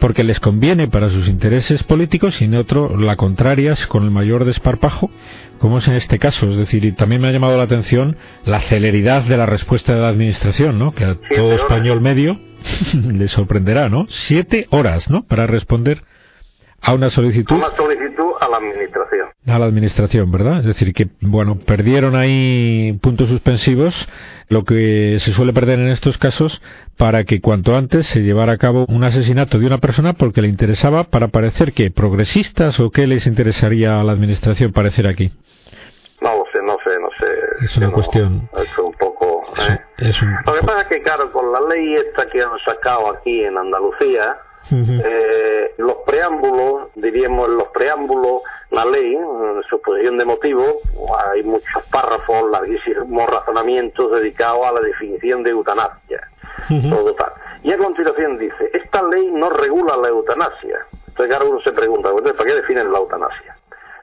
porque 0.00 0.24
les 0.24 0.40
conviene 0.40 0.88
para 0.88 1.10
sus 1.10 1.28
intereses 1.28 1.82
políticos 1.82 2.40
y 2.40 2.44
en 2.44 2.54
otro 2.54 2.96
la 2.98 3.16
contraria 3.16 3.74
con 3.88 4.04
el 4.04 4.10
mayor 4.10 4.44
desparpajo, 4.44 5.10
como 5.58 5.78
es 5.78 5.88
en 5.88 5.94
este 5.94 6.18
caso. 6.18 6.50
Es 6.50 6.56
decir, 6.56 6.84
y 6.84 6.92
también 6.92 7.20
me 7.22 7.28
ha 7.28 7.32
llamado 7.32 7.56
la 7.56 7.64
atención 7.64 8.16
la 8.44 8.60
celeridad 8.60 9.22
de 9.22 9.36
la 9.36 9.46
respuesta 9.46 9.94
de 9.94 10.00
la 10.00 10.08
administración, 10.08 10.78
¿no? 10.78 10.92
Que 10.92 11.04
a 11.04 11.16
todo 11.34 11.52
español 11.54 12.00
medio 12.00 12.38
le 12.94 13.28
sorprenderá, 13.28 13.88
¿no? 13.88 14.06
Siete 14.08 14.66
horas, 14.70 15.10
¿no? 15.10 15.24
Para 15.24 15.46
responder 15.46 16.02
a 16.80 16.92
una 16.92 17.10
solicitud. 17.10 17.56
Una 17.56 17.74
solicitud 17.74 18.03
a 18.03 18.03
la 18.60 18.68
administración. 18.68 19.28
A 19.46 19.58
la 19.58 19.66
administración, 19.66 20.32
¿verdad? 20.32 20.60
Es 20.60 20.66
decir, 20.66 20.92
que, 20.92 21.08
bueno, 21.20 21.58
perdieron 21.58 22.16
ahí 22.16 22.98
puntos 23.02 23.28
suspensivos, 23.28 24.08
lo 24.48 24.64
que 24.64 25.18
se 25.20 25.32
suele 25.32 25.52
perder 25.52 25.78
en 25.80 25.88
estos 25.88 26.18
casos, 26.18 26.62
para 26.96 27.24
que 27.24 27.40
cuanto 27.40 27.76
antes 27.76 28.06
se 28.06 28.22
llevara 28.22 28.52
a 28.52 28.58
cabo 28.58 28.86
un 28.88 29.04
asesinato 29.04 29.58
de 29.58 29.66
una 29.66 29.78
persona 29.78 30.12
porque 30.14 30.42
le 30.42 30.48
interesaba 30.48 31.04
para 31.04 31.28
parecer 31.28 31.72
que 31.72 31.90
progresistas 31.90 32.80
o 32.80 32.90
qué 32.90 33.06
les 33.06 33.26
interesaría 33.26 34.00
a 34.00 34.04
la 34.04 34.12
administración 34.12 34.72
parecer 34.72 35.06
aquí. 35.06 35.32
No 36.20 36.36
lo 36.38 36.44
sé, 36.52 36.62
no 36.62 36.76
sé, 36.84 37.00
no 37.00 37.08
sé. 37.18 37.64
Es 37.64 37.76
una 37.76 37.90
cuestión. 37.90 38.48
Es 38.56 38.78
un 38.78 38.92
poco. 38.92 39.42
¿eh? 39.58 39.78
Lo 40.46 40.54
que 40.54 40.66
pasa 40.66 40.82
es 40.82 40.88
que, 40.88 41.02
claro, 41.02 41.30
con 41.32 41.52
la 41.52 41.60
ley 41.68 41.94
esta 41.96 42.26
que 42.30 42.40
han 42.40 42.58
sacado 42.64 43.12
aquí 43.14 43.44
en 43.44 43.58
Andalucía, 43.58 44.36
eh, 44.70 45.74
los 45.78 45.96
preámbulos, 46.06 46.88
diríamos 46.94 47.48
los 47.48 47.68
preámbulos, 47.68 48.42
la 48.70 48.84
ley, 48.84 49.14
en 49.14 49.62
su 49.68 49.80
posición 49.80 50.18
de 50.18 50.24
motivo, 50.24 50.80
hay 51.32 51.42
muchos 51.42 51.82
párrafos, 51.90 52.50
larguísimos 52.50 53.28
razonamientos 53.28 54.12
dedicados 54.12 54.66
a 54.66 54.72
la 54.72 54.80
definición 54.80 55.42
de 55.42 55.50
eutanasia. 55.50 56.28
todo 56.90 57.14
tal. 57.14 57.32
Y 57.62 57.72
a 57.72 57.78
continuación 57.78 58.38
dice, 58.38 58.70
esta 58.72 59.02
ley 59.02 59.30
no 59.30 59.50
regula 59.50 59.96
la 59.96 60.08
eutanasia. 60.08 60.78
Entonces 61.08 61.28
claro 61.28 61.50
uno 61.50 61.60
se 61.60 61.72
pregunta, 61.72 62.10
¿para 62.12 62.44
qué 62.44 62.54
definen 62.54 62.90
la 62.92 62.98
eutanasia? 62.98 63.56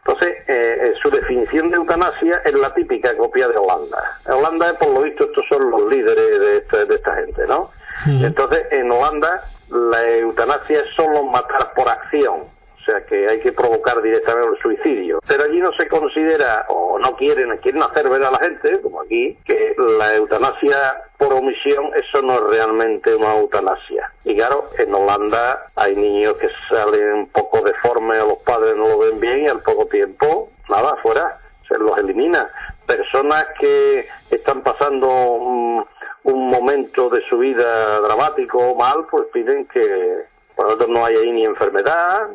Entonces, 0.05 0.35
eh, 0.47 0.77
eh, 0.83 0.93
su 1.01 1.11
definición 1.11 1.69
de 1.69 1.77
eutanasia 1.77 2.41
es 2.43 2.53
la 2.53 2.73
típica 2.73 3.15
copia 3.17 3.47
de 3.47 3.57
Holanda. 3.57 4.17
En 4.25 4.33
Holanda, 4.33 4.73
por 4.79 4.89
lo 4.89 5.01
visto, 5.03 5.25
estos 5.25 5.45
son 5.47 5.69
los 5.69 5.89
líderes 5.91 6.39
de 6.39 6.57
esta, 6.57 6.85
de 6.85 6.95
esta 6.95 7.15
gente, 7.17 7.45
¿no? 7.47 7.69
Entonces, 8.07 8.65
en 8.71 8.91
Holanda, 8.91 9.43
la 9.71 10.09
eutanasia 10.17 10.81
es 10.81 10.95
solo 10.95 11.23
matar 11.23 11.73
por 11.73 11.87
acción. 11.87 12.43
O 12.81 12.83
sea 12.83 13.05
que 13.05 13.27
hay 13.27 13.39
que 13.41 13.51
provocar 13.51 14.01
directamente 14.01 14.49
el 14.49 14.57
suicidio. 14.57 15.19
Pero 15.27 15.43
allí 15.43 15.59
no 15.59 15.71
se 15.73 15.87
considera, 15.87 16.65
o 16.69 16.97
no 16.97 17.15
quieren, 17.15 17.55
quieren 17.57 17.83
hacer 17.83 18.09
ver 18.09 18.23
a 18.23 18.31
la 18.31 18.39
gente, 18.39 18.81
como 18.81 19.01
aquí, 19.01 19.37
que 19.45 19.75
la 19.77 20.15
eutanasia 20.15 20.95
por 21.17 21.31
omisión, 21.31 21.91
eso 21.95 22.23
no 22.23 22.33
es 22.35 22.43
realmente 22.49 23.13
una 23.13 23.37
eutanasia. 23.37 24.11
Y 24.23 24.35
claro, 24.35 24.69
en 24.79 24.95
Holanda 24.95 25.67
hay 25.75 25.95
niños 25.95 26.37
que 26.37 26.49
salen 26.69 27.13
un 27.13 27.29
poco 27.29 27.61
deformes 27.61 28.19
o 28.23 28.29
los 28.29 28.39
padres 28.39 28.75
no 28.75 28.87
lo 28.87 28.97
ven 28.97 29.19
bien 29.19 29.43
y 29.43 29.47
al 29.47 29.61
poco 29.61 29.85
tiempo, 29.85 30.49
nada, 30.67 30.95
fuera, 31.03 31.39
se 31.67 31.77
los 31.77 31.95
elimina. 31.99 32.49
Personas 32.87 33.45
que 33.59 34.07
están 34.31 34.63
pasando 34.63 35.07
un, 35.07 35.85
un 36.23 36.49
momento 36.49 37.09
de 37.09 37.21
su 37.27 37.37
vida 37.37 37.99
dramático 38.01 38.57
o 38.59 38.75
mal, 38.75 39.05
pues 39.09 39.25
piden 39.33 39.65
que 39.65 40.25
por 40.55 40.65
nosotros 40.65 40.89
no 40.89 41.05
hay 41.05 41.15
ahí 41.15 41.31
ni 41.31 41.45
enfermedad, 41.45 42.27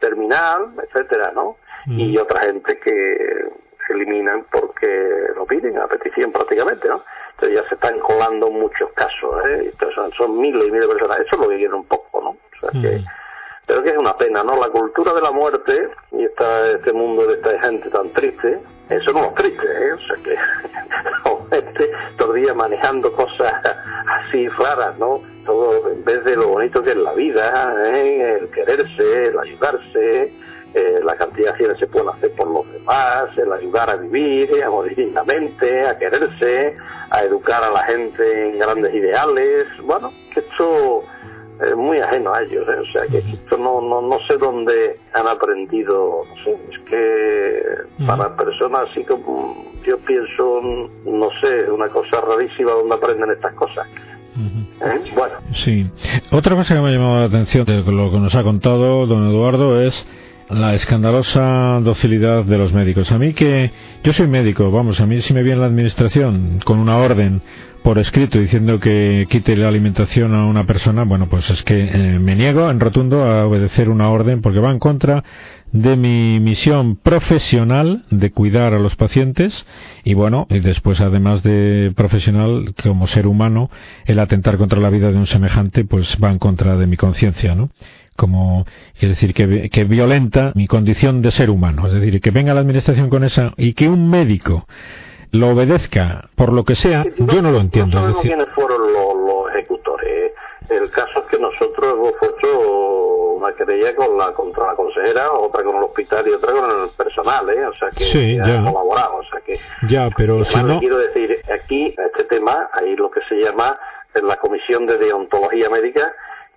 terminal, 0.00 0.72
etcétera, 0.82 1.32
¿no? 1.34 1.56
Y 1.86 2.16
otra 2.16 2.40
gente 2.46 2.78
que 2.78 3.46
se 3.86 3.92
eliminan 3.92 4.46
porque 4.50 5.28
lo 5.36 5.44
piden 5.44 5.78
a 5.78 5.86
petición 5.86 6.32
prácticamente, 6.32 6.88
¿no? 6.88 7.02
Entonces 7.32 7.60
ya 7.60 7.68
se 7.68 7.74
están 7.74 7.98
colando 7.98 8.50
muchos 8.50 8.90
casos, 8.92 9.44
¿eh? 9.46 9.70
Entonces 9.70 10.14
son, 10.16 10.40
miles 10.40 10.66
y 10.66 10.70
miles 10.70 10.88
de 10.88 10.94
personas. 10.94 11.20
Eso 11.20 11.36
es 11.36 11.42
lo 11.42 11.48
que 11.48 11.56
quieren 11.56 11.74
un 11.74 11.84
poco, 11.84 12.22
¿no? 12.22 12.30
O 12.30 12.60
sea 12.60 12.80
que, 12.80 13.04
pero 13.74 13.82
que 13.82 13.90
es 13.90 13.98
una 13.98 14.16
pena, 14.16 14.44
¿no? 14.44 14.54
La 14.54 14.68
cultura 14.68 15.12
de 15.14 15.20
la 15.20 15.32
muerte 15.32 15.88
y 16.12 16.22
esta, 16.22 16.70
este 16.70 16.92
mundo 16.92 17.26
de 17.26 17.34
esta 17.34 17.58
gente 17.58 17.90
tan 17.90 18.08
triste, 18.12 18.60
eso 18.88 19.12
no 19.12 19.24
es 19.24 19.34
triste, 19.34 19.66
¿eh? 19.66 19.92
O 19.94 19.98
sea 19.98 20.16
que 20.22 20.36
gente 21.50 21.90
todo 22.16 22.36
el 22.36 22.42
día 22.42 22.54
manejando 22.54 23.12
cosas 23.14 23.52
así 24.06 24.46
raras, 24.50 24.96
¿no? 24.96 25.22
Todo 25.44 25.90
en 25.90 26.04
vez 26.04 26.22
de 26.22 26.36
lo 26.36 26.50
bonito 26.50 26.84
que 26.84 26.90
es 26.90 26.96
la 26.96 27.14
vida, 27.14 27.74
¿eh? 27.84 28.38
el 28.40 28.50
quererse, 28.50 29.26
el 29.26 29.38
ayudarse, 29.40 30.32
eh, 30.74 31.00
la 31.02 31.16
cantidad 31.16 31.46
de 31.46 31.50
acciones 31.50 31.78
se 31.80 31.88
pueden 31.88 32.10
hacer 32.10 32.32
por 32.36 32.46
los 32.46 32.72
demás, 32.72 33.36
el 33.36 33.52
ayudar 33.52 33.90
a 33.90 33.96
vivir, 33.96 34.62
a 34.62 34.70
morir 34.70 34.94
dignamente, 34.94 35.84
a 35.84 35.98
quererse, 35.98 36.76
a 37.10 37.24
educar 37.24 37.64
a 37.64 37.72
la 37.72 37.82
gente 37.82 38.50
en 38.50 38.60
grandes 38.60 38.94
ideales. 38.94 39.66
Bueno, 39.82 40.12
que 40.32 40.38
esto 40.38 41.02
es 41.60 41.76
muy 41.76 41.98
ajeno 41.98 42.32
a 42.32 42.42
ellos, 42.42 42.66
¿eh? 42.68 42.80
o 42.80 42.92
sea 42.92 43.06
que 43.06 43.18
esto 43.18 43.56
no, 43.56 43.80
no, 43.80 44.02
no 44.02 44.18
sé 44.26 44.36
dónde 44.38 44.98
han 45.12 45.26
aprendido, 45.26 46.22
no 46.28 46.44
sé, 46.44 46.58
es 46.72 46.78
que 46.80 48.04
para 48.06 48.36
personas 48.36 48.88
así 48.90 49.04
como 49.04 49.54
yo 49.84 49.98
pienso, 49.98 50.60
no 51.04 51.28
sé, 51.40 51.70
una 51.70 51.88
cosa 51.88 52.20
rarísima 52.20 52.72
donde 52.72 52.94
aprenden 52.94 53.30
estas 53.30 53.54
cosas. 53.54 53.86
¿Eh? 54.36 55.12
Bueno. 55.14 55.34
Sí. 55.52 55.88
Otra 56.32 56.56
cosa 56.56 56.74
que 56.74 56.80
me 56.80 56.88
ha 56.88 56.92
llamado 56.92 57.20
la 57.20 57.26
atención 57.26 57.64
de 57.64 57.82
lo 57.82 58.10
que 58.10 58.18
nos 58.18 58.34
ha 58.34 58.42
contado 58.42 59.06
don 59.06 59.30
Eduardo 59.30 59.80
es 59.80 60.04
la 60.50 60.74
escandalosa 60.74 61.80
docilidad 61.82 62.44
de 62.44 62.58
los 62.58 62.72
médicos. 62.72 63.10
A 63.12 63.18
mí 63.18 63.32
que 63.32 63.70
yo 64.02 64.12
soy 64.12 64.28
médico, 64.28 64.70
vamos, 64.70 65.00
a 65.00 65.06
mí 65.06 65.22
si 65.22 65.32
me 65.34 65.42
viene 65.42 65.60
la 65.60 65.66
administración 65.66 66.60
con 66.64 66.78
una 66.78 66.96
orden 66.98 67.40
por 67.82 67.98
escrito 67.98 68.38
diciendo 68.38 68.80
que 68.80 69.26
quite 69.28 69.56
la 69.56 69.68
alimentación 69.68 70.34
a 70.34 70.46
una 70.46 70.64
persona, 70.66 71.04
bueno, 71.04 71.28
pues 71.28 71.50
es 71.50 71.62
que 71.62 71.84
eh, 71.84 72.18
me 72.18 72.34
niego 72.34 72.70
en 72.70 72.80
rotundo 72.80 73.22
a 73.24 73.46
obedecer 73.46 73.90
una 73.90 74.08
orden 74.08 74.40
porque 74.40 74.58
va 74.58 74.70
en 74.70 74.78
contra 74.78 75.22
de 75.70 75.96
mi 75.96 76.40
misión 76.40 76.96
profesional 76.96 78.04
de 78.10 78.30
cuidar 78.30 78.72
a 78.74 78.78
los 78.78 78.96
pacientes 78.96 79.66
y 80.02 80.14
bueno, 80.14 80.46
y 80.48 80.60
después 80.60 81.00
además 81.00 81.42
de 81.42 81.92
profesional 81.94 82.74
como 82.82 83.06
ser 83.06 83.26
humano, 83.26 83.70
el 84.06 84.18
atentar 84.18 84.56
contra 84.56 84.80
la 84.80 84.88
vida 84.88 85.10
de 85.10 85.18
un 85.18 85.26
semejante 85.26 85.84
pues 85.84 86.16
va 86.22 86.30
en 86.30 86.38
contra 86.38 86.76
de 86.76 86.86
mi 86.86 86.96
conciencia, 86.96 87.54
¿no? 87.54 87.70
Como 88.16 88.64
es 88.96 89.08
decir 89.08 89.34
que, 89.34 89.68
que, 89.70 89.84
violenta 89.84 90.52
mi 90.54 90.66
condición 90.66 91.22
de 91.22 91.30
ser 91.30 91.50
humano. 91.50 91.86
Es 91.86 91.94
decir 91.94 92.20
que 92.20 92.30
venga 92.30 92.54
la 92.54 92.60
administración 92.60 93.10
con 93.10 93.24
esa 93.24 93.52
y 93.56 93.74
que 93.74 93.88
un 93.88 94.08
médico 94.08 94.66
lo 95.32 95.48
obedezca 95.48 96.28
por 96.36 96.52
lo 96.52 96.64
que 96.64 96.76
sea 96.76 97.04
yo 97.16 97.42
no 97.42 97.50
lo 97.50 97.60
entiendo. 97.60 98.00
No 98.00 98.08
decir, 98.08 98.30
quiénes 98.30 98.48
fueron 98.54 98.92
los, 98.92 99.16
los, 99.16 99.54
ejecutores. 99.54 100.32
El 100.70 100.90
caso 100.90 101.20
es 101.20 101.26
que 101.26 101.38
nosotros 101.38 101.92
hemos 101.92 102.12
hecho 102.22 102.94
una 103.34 103.52
querella 103.52 103.94
con 103.94 104.16
la 104.16 104.32
contra 104.32 104.68
la 104.68 104.74
consejera 104.74 105.30
otra 105.32 105.62
con 105.62 105.76
el 105.76 105.82
hospital 105.82 106.26
y 106.28 106.32
otra 106.32 106.52
con 106.52 106.70
el 106.70 106.88
personal 106.96 107.50
¿eh? 107.50 107.66
o 107.66 107.74
sea 107.74 107.90
que 107.90 108.04
sí, 108.04 108.36
ya, 108.36 108.64
colaborado 108.64 109.16
o 109.16 109.24
sea 109.24 109.40
que 109.40 109.58
ya 109.88 110.08
pero 110.16 110.44
si 110.44 110.62
no 110.62 110.78
quiero 110.78 110.98
decir 110.98 111.42
aquí 111.52 111.94
este 111.98 112.24
tema 112.24 112.70
hay 112.72 112.96
lo 112.96 113.10
que 113.10 113.20
se 113.28 113.34
llama 113.36 113.78
en 114.14 114.26
la 114.26 114.36
comisión 114.36 114.86
de 114.86 114.98
deontología 114.98 115.68
médica 115.68 116.12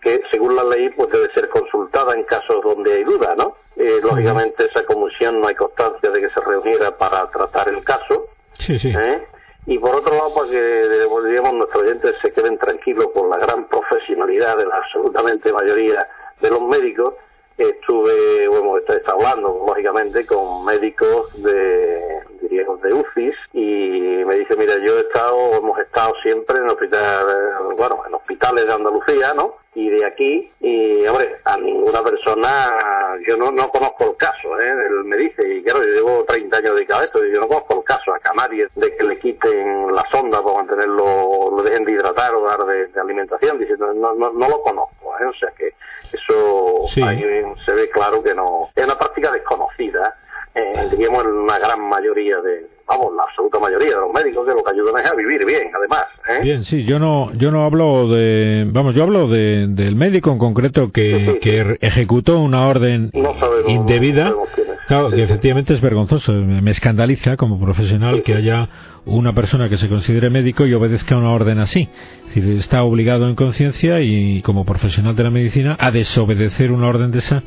que 0.08 0.22
según 0.32 0.56
la 0.56 0.63
ley 0.63 0.89
pues 0.89 1.10
debe 1.10 1.30
ser 1.34 1.50
consultada 1.50 2.13
en 2.13 2.24
casos 2.24 2.63
donde 2.63 2.93
hay 2.93 3.04
duda, 3.04 3.36
¿no? 3.36 3.58
Eh, 3.76 4.00
lógicamente 4.02 4.65
esa 4.65 4.86
comisión 4.86 5.41
no 5.41 5.48
hay 5.48 5.56
constancia 5.56 6.10
de 6.10 6.22
que 6.22 6.30
se 6.30 6.39
reuniera 6.39 6.98
para 6.98 7.30
tratar 7.30 7.67
el 7.67 7.84
caso. 7.84 8.28
Sí, 8.54 8.80
sí. 8.80 8.93
¿eh? 8.98 9.28
Y 9.65 9.78
por 9.80 9.96
otro 9.96 10.15
lado, 10.15 10.34
para 10.34 10.50
que 10.50 10.89
digamos, 11.30 11.54
nuestros 11.56 11.84
oyentes 11.84 12.15
se 12.22 12.32
queden 12.32 12.58
tranquilos 12.58 13.08
por 13.13 13.30
la 13.30 13.38
gran 13.38 13.67
profesionalidad 13.67 14.58
de 14.58 14.65
la 14.65 14.78
absolutamente 14.78 15.52
mayoría 15.52 16.08
de 16.39 16.50
los 16.50 16.62
médicos, 16.62 17.15
estuve, 17.58 18.48
bueno, 18.48 18.78
está 18.78 19.12
hablando 19.12 19.65
lógicamente 19.67 20.26
con 20.26 20.63
médicos 20.63 21.34
de, 21.43 22.22
diríamos, 22.41 22.82
de 22.82 22.93
UCIs 22.93 23.36
y 23.52 24.24
me 24.26 24.36
dice, 24.36 24.56
mira, 24.56 24.78
yo 24.78 24.98
he 24.98 25.02
estado, 25.02 25.56
hemos 25.56 25.78
estado 25.80 26.13
siempre 26.22 26.60
en 26.60 26.70
hospital, 26.70 27.26
bueno, 27.76 28.04
en 28.08 28.13
hospitales 28.13 28.65
de 28.67 28.74
Andalucía, 28.74 29.34
¿no? 29.34 29.56
Y 29.79 29.89
de 29.89 30.05
aquí, 30.07 30.51
y 30.59 31.05
hombre, 31.05 31.35
a 31.45 31.55
ninguna 31.55 32.01
persona, 32.01 32.73
yo 33.27 33.37
no, 33.37 33.51
no 33.51 33.69
conozco 33.69 34.05
el 34.09 34.17
caso, 34.17 34.59
¿eh? 34.59 34.71
Él 34.71 35.03
me 35.03 35.17
dice, 35.17 35.47
y 35.47 35.61
claro, 35.61 35.83
yo 35.83 35.89
llevo 35.93 36.23
30 36.23 36.57
años 36.57 36.73
dedicado 36.73 37.01
a 37.01 37.05
esto, 37.05 37.23
y 37.23 37.31
yo 37.31 37.41
no 37.41 37.47
conozco 37.47 37.77
el 37.77 37.83
caso 37.83 38.11
a 38.11 38.17
Canarias 38.19 38.71
de 38.73 38.95
que 38.95 39.03
le 39.03 39.19
quiten 39.19 39.93
la 39.93 40.03
sonda 40.09 40.41
para 40.41 40.55
mantenerlo, 40.55 41.51
lo 41.55 41.61
dejen 41.61 41.83
de 41.85 41.91
hidratar 41.91 42.33
o 42.33 42.41
dar 42.47 42.65
de, 42.65 42.87
de 42.87 42.99
alimentación, 42.99 43.59
dice, 43.59 43.75
no, 43.77 43.93
no, 43.93 44.15
no, 44.15 44.49
lo 44.49 44.61
conozco, 44.63 45.15
¿eh? 45.19 45.25
O 45.25 45.33
sea 45.33 45.51
que 45.55 45.67
eso 46.11 46.87
Sí. 46.95 47.03
ahí 47.03 47.23
se 47.63 47.71
ve 47.73 47.87
claro 47.91 48.23
que 48.23 48.33
no, 48.33 48.69
es 48.75 48.83
una 48.83 48.97
práctica 48.97 49.31
desconocida, 49.31 50.15
eh, 50.55 50.87
diríamos 50.89 51.23
en 51.23 51.33
una 51.33 51.59
gran 51.59 51.81
mayoría 51.81 52.41
de, 52.41 52.65
vamos, 52.88 53.08
la 53.15 53.23
absoluta 53.23 53.60
mayoría 53.60 53.89
de 53.89 53.95
los 53.95 54.13
médicos 54.13 54.45
que 54.45 54.52
lo 54.54 54.63
que 54.63 54.71
ayudan 54.71 55.04
es 55.06 55.12
a 55.12 55.15
vivir 55.15 55.45
bien, 55.45 55.63
además. 55.76 56.06
¿eh? 56.30 56.39
Bien, 56.43 56.63
sí, 56.63 56.84
yo 56.86 57.00
no, 57.00 57.32
yo 57.34 57.52
no 57.52 57.63
hablo 57.65 58.08
de, 58.10 58.65
vamos, 58.71 58.95
yo 58.95 59.04
hablo 59.04 59.28
de, 59.28 59.67
del 59.67 59.95
médico 59.95 60.32
en 60.32 60.38
concreto 60.39 60.91
que, 60.91 61.17
Sí, 61.19 61.32
sí, 61.34 61.39
que 61.39 61.78
ejecutó 61.82 62.39
una 62.39 62.67
orden 62.67 63.12
No 63.13 63.34
sabemos- 63.39 63.69
indebida. 63.69 64.30
no. 64.30 64.43
Claro, 64.88 65.10
Sí, 65.10 65.17
que 65.17 65.23
efectivamente 65.23 65.73
es 65.73 65.82
vergonzoso, 65.82 66.32
me 66.32 66.71
escandaliza 66.71 67.36
como 67.36 67.60
profesional 67.60 68.23
que 68.23 68.36
haya 68.36 68.69
una 69.06 69.34
persona 69.34 69.67
que 69.67 69.78
se 69.78 69.89
considere 69.89 70.30
médico 70.30 70.65
y 70.65 70.73
obedezca 70.73 71.17
una 71.17 71.32
orden 71.32 71.60
así. 71.60 71.89
Es 72.30 72.36
decir, 72.36 72.58
está 72.58 72.84
obligado 72.84 73.28
en 73.28 73.36
conciencia 73.36 74.00
y 74.00 74.41
como 74.43 74.65
profesional 74.65 75.13
de 75.15 75.23
la 75.23 75.30
medicina 75.30 75.76
a 75.78 75.91
desobedecer 75.91 76.71
una 76.71 76.88
orden 76.88 77.12
de 77.12 77.17
esa 77.19 77.43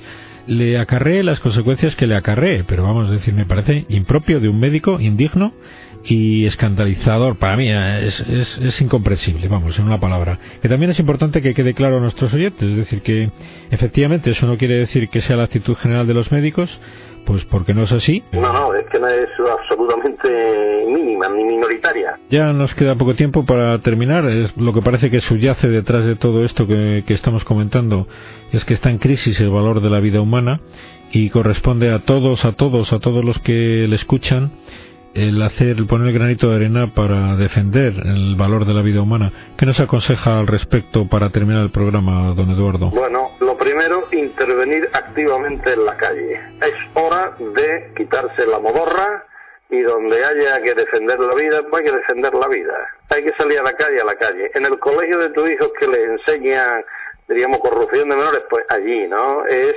le 0.46 0.78
acarree 0.78 1.22
las 1.22 1.40
consecuencias 1.40 1.96
que 1.96 2.06
le 2.06 2.16
acarree, 2.16 2.64
pero 2.64 2.82
vamos 2.82 3.08
a 3.08 3.12
decir, 3.12 3.34
me 3.34 3.46
parece 3.46 3.86
impropio 3.88 4.40
de 4.40 4.48
un 4.48 4.58
médico, 4.58 5.00
indigno 5.00 5.52
y 6.04 6.46
escandalizador. 6.46 7.36
Para 7.36 7.56
mí 7.56 7.68
eh, 7.68 8.06
es, 8.06 8.20
es, 8.20 8.58
es 8.58 8.80
incomprensible, 8.80 9.48
vamos, 9.48 9.78
en 9.78 9.86
una 9.86 10.00
palabra. 10.00 10.38
Que 10.60 10.68
también 10.68 10.90
es 10.90 10.98
importante 10.98 11.42
que 11.42 11.54
quede 11.54 11.74
claro 11.74 11.98
a 11.98 12.00
nuestros 12.00 12.32
oyentes, 12.34 12.68
es 12.68 12.76
decir, 12.76 13.02
que 13.02 13.30
efectivamente 13.70 14.30
eso 14.30 14.46
no 14.46 14.56
quiere 14.56 14.76
decir 14.76 15.08
que 15.08 15.20
sea 15.20 15.36
la 15.36 15.44
actitud 15.44 15.76
general 15.76 16.06
de 16.06 16.14
los 16.14 16.32
médicos, 16.32 16.78
pues 17.26 17.44
porque 17.44 17.74
no 17.74 17.82
es 17.82 17.92
así. 17.92 18.24
No, 18.32 18.52
no, 18.52 18.74
es 18.74 18.86
que 18.90 18.98
no 18.98 19.06
es 19.06 19.28
absolutamente 19.60 20.84
mínima 20.88 21.28
ni 21.28 21.44
minoritaria. 21.44 22.18
Ya 22.30 22.52
nos 22.52 22.74
queda 22.74 22.96
poco 22.96 23.14
tiempo 23.14 23.44
para 23.44 23.78
terminar. 23.80 24.24
Es 24.26 24.56
lo 24.56 24.72
que 24.72 24.82
parece 24.82 25.10
que 25.10 25.20
subyace 25.20 25.68
detrás 25.68 26.04
de 26.04 26.16
todo 26.16 26.44
esto 26.44 26.66
que, 26.66 27.04
que 27.06 27.14
estamos 27.14 27.44
comentando 27.44 28.08
es 28.52 28.64
que 28.64 28.74
está 28.74 28.90
en 28.90 28.98
crisis 28.98 29.40
el 29.40 29.50
valor 29.50 29.80
de 29.80 29.90
la 29.90 30.00
vida 30.00 30.20
humana 30.20 30.60
y 31.12 31.30
corresponde 31.30 31.92
a 31.92 32.00
todos, 32.00 32.44
a 32.44 32.52
todos, 32.52 32.92
a 32.92 33.00
todos 33.00 33.24
los 33.24 33.38
que 33.38 33.86
le 33.88 33.96
escuchan 33.96 34.52
el 35.14 35.42
hacer, 35.42 35.76
poner 35.88 36.08
el 36.08 36.14
granito 36.14 36.50
de 36.50 36.56
arena 36.56 36.92
para 36.94 37.36
defender 37.36 37.94
el 38.04 38.36
valor 38.36 38.64
de 38.64 38.74
la 38.74 38.82
vida 38.82 39.02
humana. 39.02 39.32
¿Qué 39.58 39.66
nos 39.66 39.80
aconseja 39.80 40.38
al 40.38 40.46
respecto 40.46 41.08
para 41.08 41.30
terminar 41.30 41.62
el 41.62 41.70
programa, 41.70 42.32
don 42.34 42.50
Eduardo? 42.50 42.90
Bueno, 42.90 43.30
lo 43.40 43.56
primero, 43.56 44.06
intervenir 44.12 44.88
activamente 44.92 45.72
en 45.72 45.84
la 45.84 45.96
calle. 45.96 46.40
Es 46.60 46.74
hora 46.94 47.36
de 47.38 47.92
quitarse 47.96 48.46
la 48.46 48.58
modorra 48.58 49.24
y 49.70 49.80
donde 49.82 50.24
haya 50.24 50.60
que 50.62 50.74
defender 50.74 51.18
la 51.18 51.34
vida, 51.34 51.62
pues 51.70 51.84
hay 51.84 51.90
que 51.90 51.96
defender 51.96 52.34
la 52.34 52.48
vida. 52.48 52.88
Hay 53.08 53.24
que 53.24 53.32
salir 53.32 53.58
a 53.58 53.62
la 53.62 53.72
calle, 53.72 54.00
a 54.00 54.04
la 54.04 54.16
calle. 54.16 54.50
En 54.54 54.66
el 54.66 54.78
colegio 54.78 55.18
de 55.18 55.30
tu 55.30 55.46
hijo 55.46 55.72
que 55.78 55.86
le 55.86 56.04
enseñan, 56.04 56.84
diríamos, 57.28 57.60
corrupción 57.60 58.08
de 58.08 58.16
menores, 58.16 58.42
pues 58.50 58.64
allí, 58.68 59.06
¿no? 59.06 59.46
Es 59.46 59.76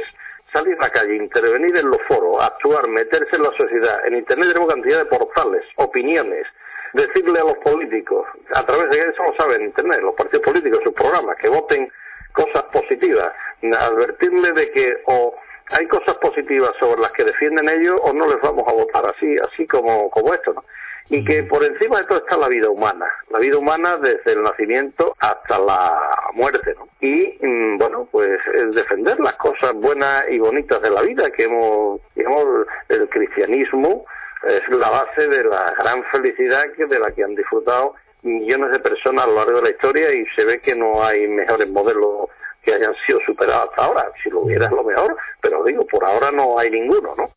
salir 0.54 0.78
a 0.80 0.84
la 0.84 0.90
calle, 0.90 1.16
intervenir 1.16 1.76
en 1.76 1.90
los 1.90 2.02
foros, 2.08 2.42
actuar, 2.42 2.88
meterse 2.88 3.36
en 3.36 3.44
la 3.44 3.52
sociedad. 3.58 4.06
En 4.06 4.16
Internet 4.16 4.50
tenemos 4.50 4.74
cantidad 4.74 5.00
de 5.00 5.06
portales, 5.06 5.64
opiniones, 5.76 6.46
decirle 6.94 7.40
a 7.40 7.44
los 7.44 7.58
políticos, 7.58 8.26
a 8.54 8.66
través 8.66 8.90
de 8.92 9.00
eso 9.00 9.24
lo 9.24 9.36
saben 9.36 9.64
Internet, 9.64 10.00
los 10.02 10.16
partidos 10.16 10.46
políticos, 10.46 10.80
sus 10.84 10.94
programas, 10.94 11.36
que 11.38 11.50
voten 11.50 11.92
cosas 12.34 12.64
positivas, 12.72 13.34
advertirle 13.64 14.52
de 14.54 14.72
que 14.72 14.98
o 15.08 15.36
hay 15.70 15.88
cosas 15.88 16.16
positivas 16.18 16.72
sobre 16.80 17.02
las 17.02 17.12
que 17.12 17.24
defienden 17.24 17.70
ellos 17.70 18.00
o 18.04 18.14
no 18.14 18.28
les 18.28 18.42
vamos 18.42 18.66
a 18.68 18.74
votar 18.74 19.06
así, 19.06 19.36
así 19.52 19.68
como, 19.68 20.10
como 20.10 20.34
esto, 20.34 20.54
¿no? 20.54 20.64
Y 21.10 21.24
que 21.26 21.44
por 21.44 21.64
encima 21.64 22.00
de 22.00 22.06
todo 22.06 22.20
está 22.20 22.38
la 22.38 22.48
vida 22.48 22.70
humana, 22.70 23.06
la 23.30 23.40
vida 23.40 23.58
humana 23.58 23.98
desde 23.98 24.34
el 24.34 24.44
nacimiento 24.44 25.14
hasta 25.20 25.60
la 25.60 26.00
muerte, 26.34 26.74
¿no? 26.78 26.88
Y, 27.02 27.38
mm, 27.46 27.78
bueno, 27.78 28.08
pues 28.12 28.40
es 28.54 28.74
defender 28.74 29.20
las 29.20 29.36
cosas 29.36 29.74
buenas 29.74 30.24
y 30.30 30.40
bonitas 30.40 30.82
de 30.82 30.90
la 30.90 31.02
vida, 31.02 31.30
que 31.32 31.44
hemos, 31.44 32.00
digamos, 32.16 32.46
el 32.88 33.10
cristianismo 33.10 34.06
es 34.44 34.68
la 34.70 34.90
base 34.90 35.28
de 35.28 35.44
la 35.44 35.74
gran 35.78 36.04
felicidad 36.06 36.64
que 36.76 36.86
de 36.86 37.00
la 37.00 37.12
que 37.12 37.24
han 37.24 37.36
disfrutado 37.36 37.96
millones 38.24 38.72
de 38.72 38.80
personas 38.80 39.26
a 39.26 39.28
lo 39.28 39.36
largo 39.36 39.58
de 39.58 39.64
la 39.64 39.70
historia 39.70 40.14
y 40.14 40.26
se 40.36 40.46
ve 40.46 40.60
que 40.60 40.76
no 40.76 41.04
hay 41.04 41.28
mejores 41.28 41.70
modelos 41.70 42.30
que 42.64 42.74
hayan 42.74 42.94
sido 43.06 43.20
superados 43.26 43.70
hasta 43.70 43.84
ahora. 43.84 44.12
Si 44.24 44.30
lo 44.30 44.42
hubiera 44.42 44.66
es 44.66 44.72
lo 44.72 44.84
mejor, 44.84 45.16
pero 45.42 45.64
digo, 45.64 45.86
por 45.86 46.04
ahora 46.04 46.32
no 46.32 46.58
hay 46.58 46.70
ninguno, 46.70 47.14
¿no? 47.16 47.30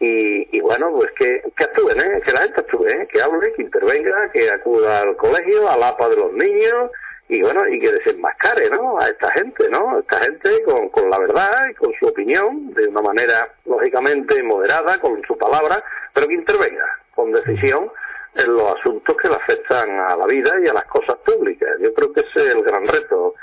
y, 0.00 0.56
y, 0.56 0.60
bueno, 0.60 0.90
pues 0.92 1.10
que, 1.12 1.42
que 1.56 1.64
actúen, 1.64 2.00
¿eh? 2.00 2.20
que 2.24 2.32
la 2.32 2.42
gente 2.42 2.60
actúe, 2.60 2.86
¿eh? 2.86 3.08
que 3.12 3.20
hable, 3.20 3.52
que 3.52 3.62
intervenga, 3.62 4.30
que 4.32 4.50
acuda 4.50 5.02
al 5.02 5.16
colegio, 5.16 5.68
al 5.68 5.82
APA 5.82 6.08
de 6.08 6.16
los 6.16 6.32
niños 6.32 6.90
y 7.28 7.42
bueno, 7.42 7.68
y 7.68 7.78
que 7.78 7.92
desenmascare, 7.92 8.70
¿no? 8.70 8.98
A 8.98 9.08
esta 9.08 9.30
gente, 9.30 9.68
¿no? 9.68 10.00
Esta 10.00 10.18
gente 10.18 10.62
con, 10.64 10.88
con 10.88 11.08
la 11.08 11.18
verdad 11.18 11.68
y 11.70 11.74
con 11.74 11.92
su 12.00 12.06
opinión, 12.06 12.74
de 12.74 12.88
una 12.88 13.02
manera 13.02 13.48
lógicamente 13.66 14.42
moderada, 14.42 14.98
con 14.98 15.22
su 15.22 15.38
palabra, 15.38 15.84
pero 16.12 16.26
que 16.26 16.34
intervenga 16.34 16.84
con 17.14 17.30
decisión 17.30 17.88
en 18.34 18.54
los 18.54 18.76
asuntos 18.80 19.16
que 19.16 19.28
le 19.28 19.36
afectan 19.36 19.90
a 19.90 20.16
la 20.16 20.26
vida 20.26 20.54
y 20.64 20.68
a 20.68 20.72
las 20.72 20.86
cosas 20.86 21.16
públicas. 21.18 21.68
Yo 21.80 21.92
creo 21.94 22.12
que 22.12 22.20
ese 22.20 22.48
es 22.48 22.54
el 22.54 22.62
gran 22.62 22.86
reto 22.88 23.34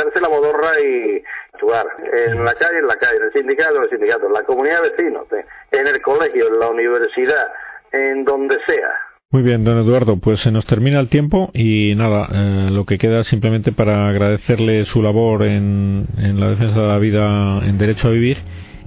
quitarse 0.00 0.20
la 0.20 0.28
modorra 0.28 0.72
y 0.80 1.22
actuar 1.54 1.86
en 2.28 2.44
la 2.44 2.54
calle, 2.54 2.78
en 2.78 2.86
la 2.86 2.96
calle, 2.96 3.16
en 3.16 3.22
el 3.24 3.32
sindicato, 3.32 3.76
en 3.76 3.82
el 3.84 3.90
sindicato, 3.90 4.26
en 4.26 4.32
la 4.32 4.42
comunidad 4.44 4.82
de 4.82 4.90
vecinos, 4.90 5.26
en 5.70 5.86
el 5.86 6.00
colegio, 6.00 6.48
en 6.48 6.58
la 6.58 6.68
universidad, 6.68 7.48
en 7.92 8.24
donde 8.24 8.56
sea. 8.66 8.90
Muy 9.32 9.42
bien, 9.42 9.62
don 9.62 9.78
Eduardo, 9.78 10.16
pues 10.16 10.40
se 10.40 10.50
nos 10.50 10.66
termina 10.66 10.98
el 10.98 11.08
tiempo 11.08 11.50
y 11.54 11.94
nada, 11.94 12.26
eh, 12.32 12.70
lo 12.72 12.84
que 12.84 12.98
queda 12.98 13.22
simplemente 13.22 13.70
para 13.70 14.08
agradecerle 14.08 14.84
su 14.86 15.02
labor 15.02 15.44
en, 15.44 16.06
en 16.18 16.40
la 16.40 16.48
defensa 16.48 16.80
de 16.80 16.88
la 16.88 16.98
vida 16.98 17.60
en 17.64 17.78
derecho 17.78 18.08
a 18.08 18.10
vivir 18.10 18.38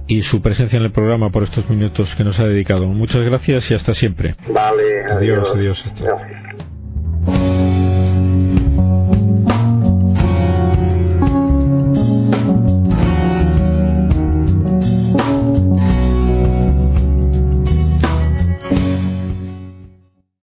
y 0.06 0.20
su 0.22 0.42
presencia 0.42 0.76
en 0.76 0.82
el 0.82 0.92
programa 0.92 1.30
por 1.30 1.44
estos 1.44 1.68
minutos 1.70 2.14
que 2.14 2.24
nos 2.24 2.38
ha 2.40 2.44
dedicado. 2.44 2.88
Muchas 2.88 3.22
gracias 3.22 3.70
y 3.70 3.74
hasta 3.74 3.94
siempre. 3.94 4.34
Vale, 4.48 5.04
adiós. 5.04 5.50
adiós, 5.54 5.84
adiós. 5.96 6.20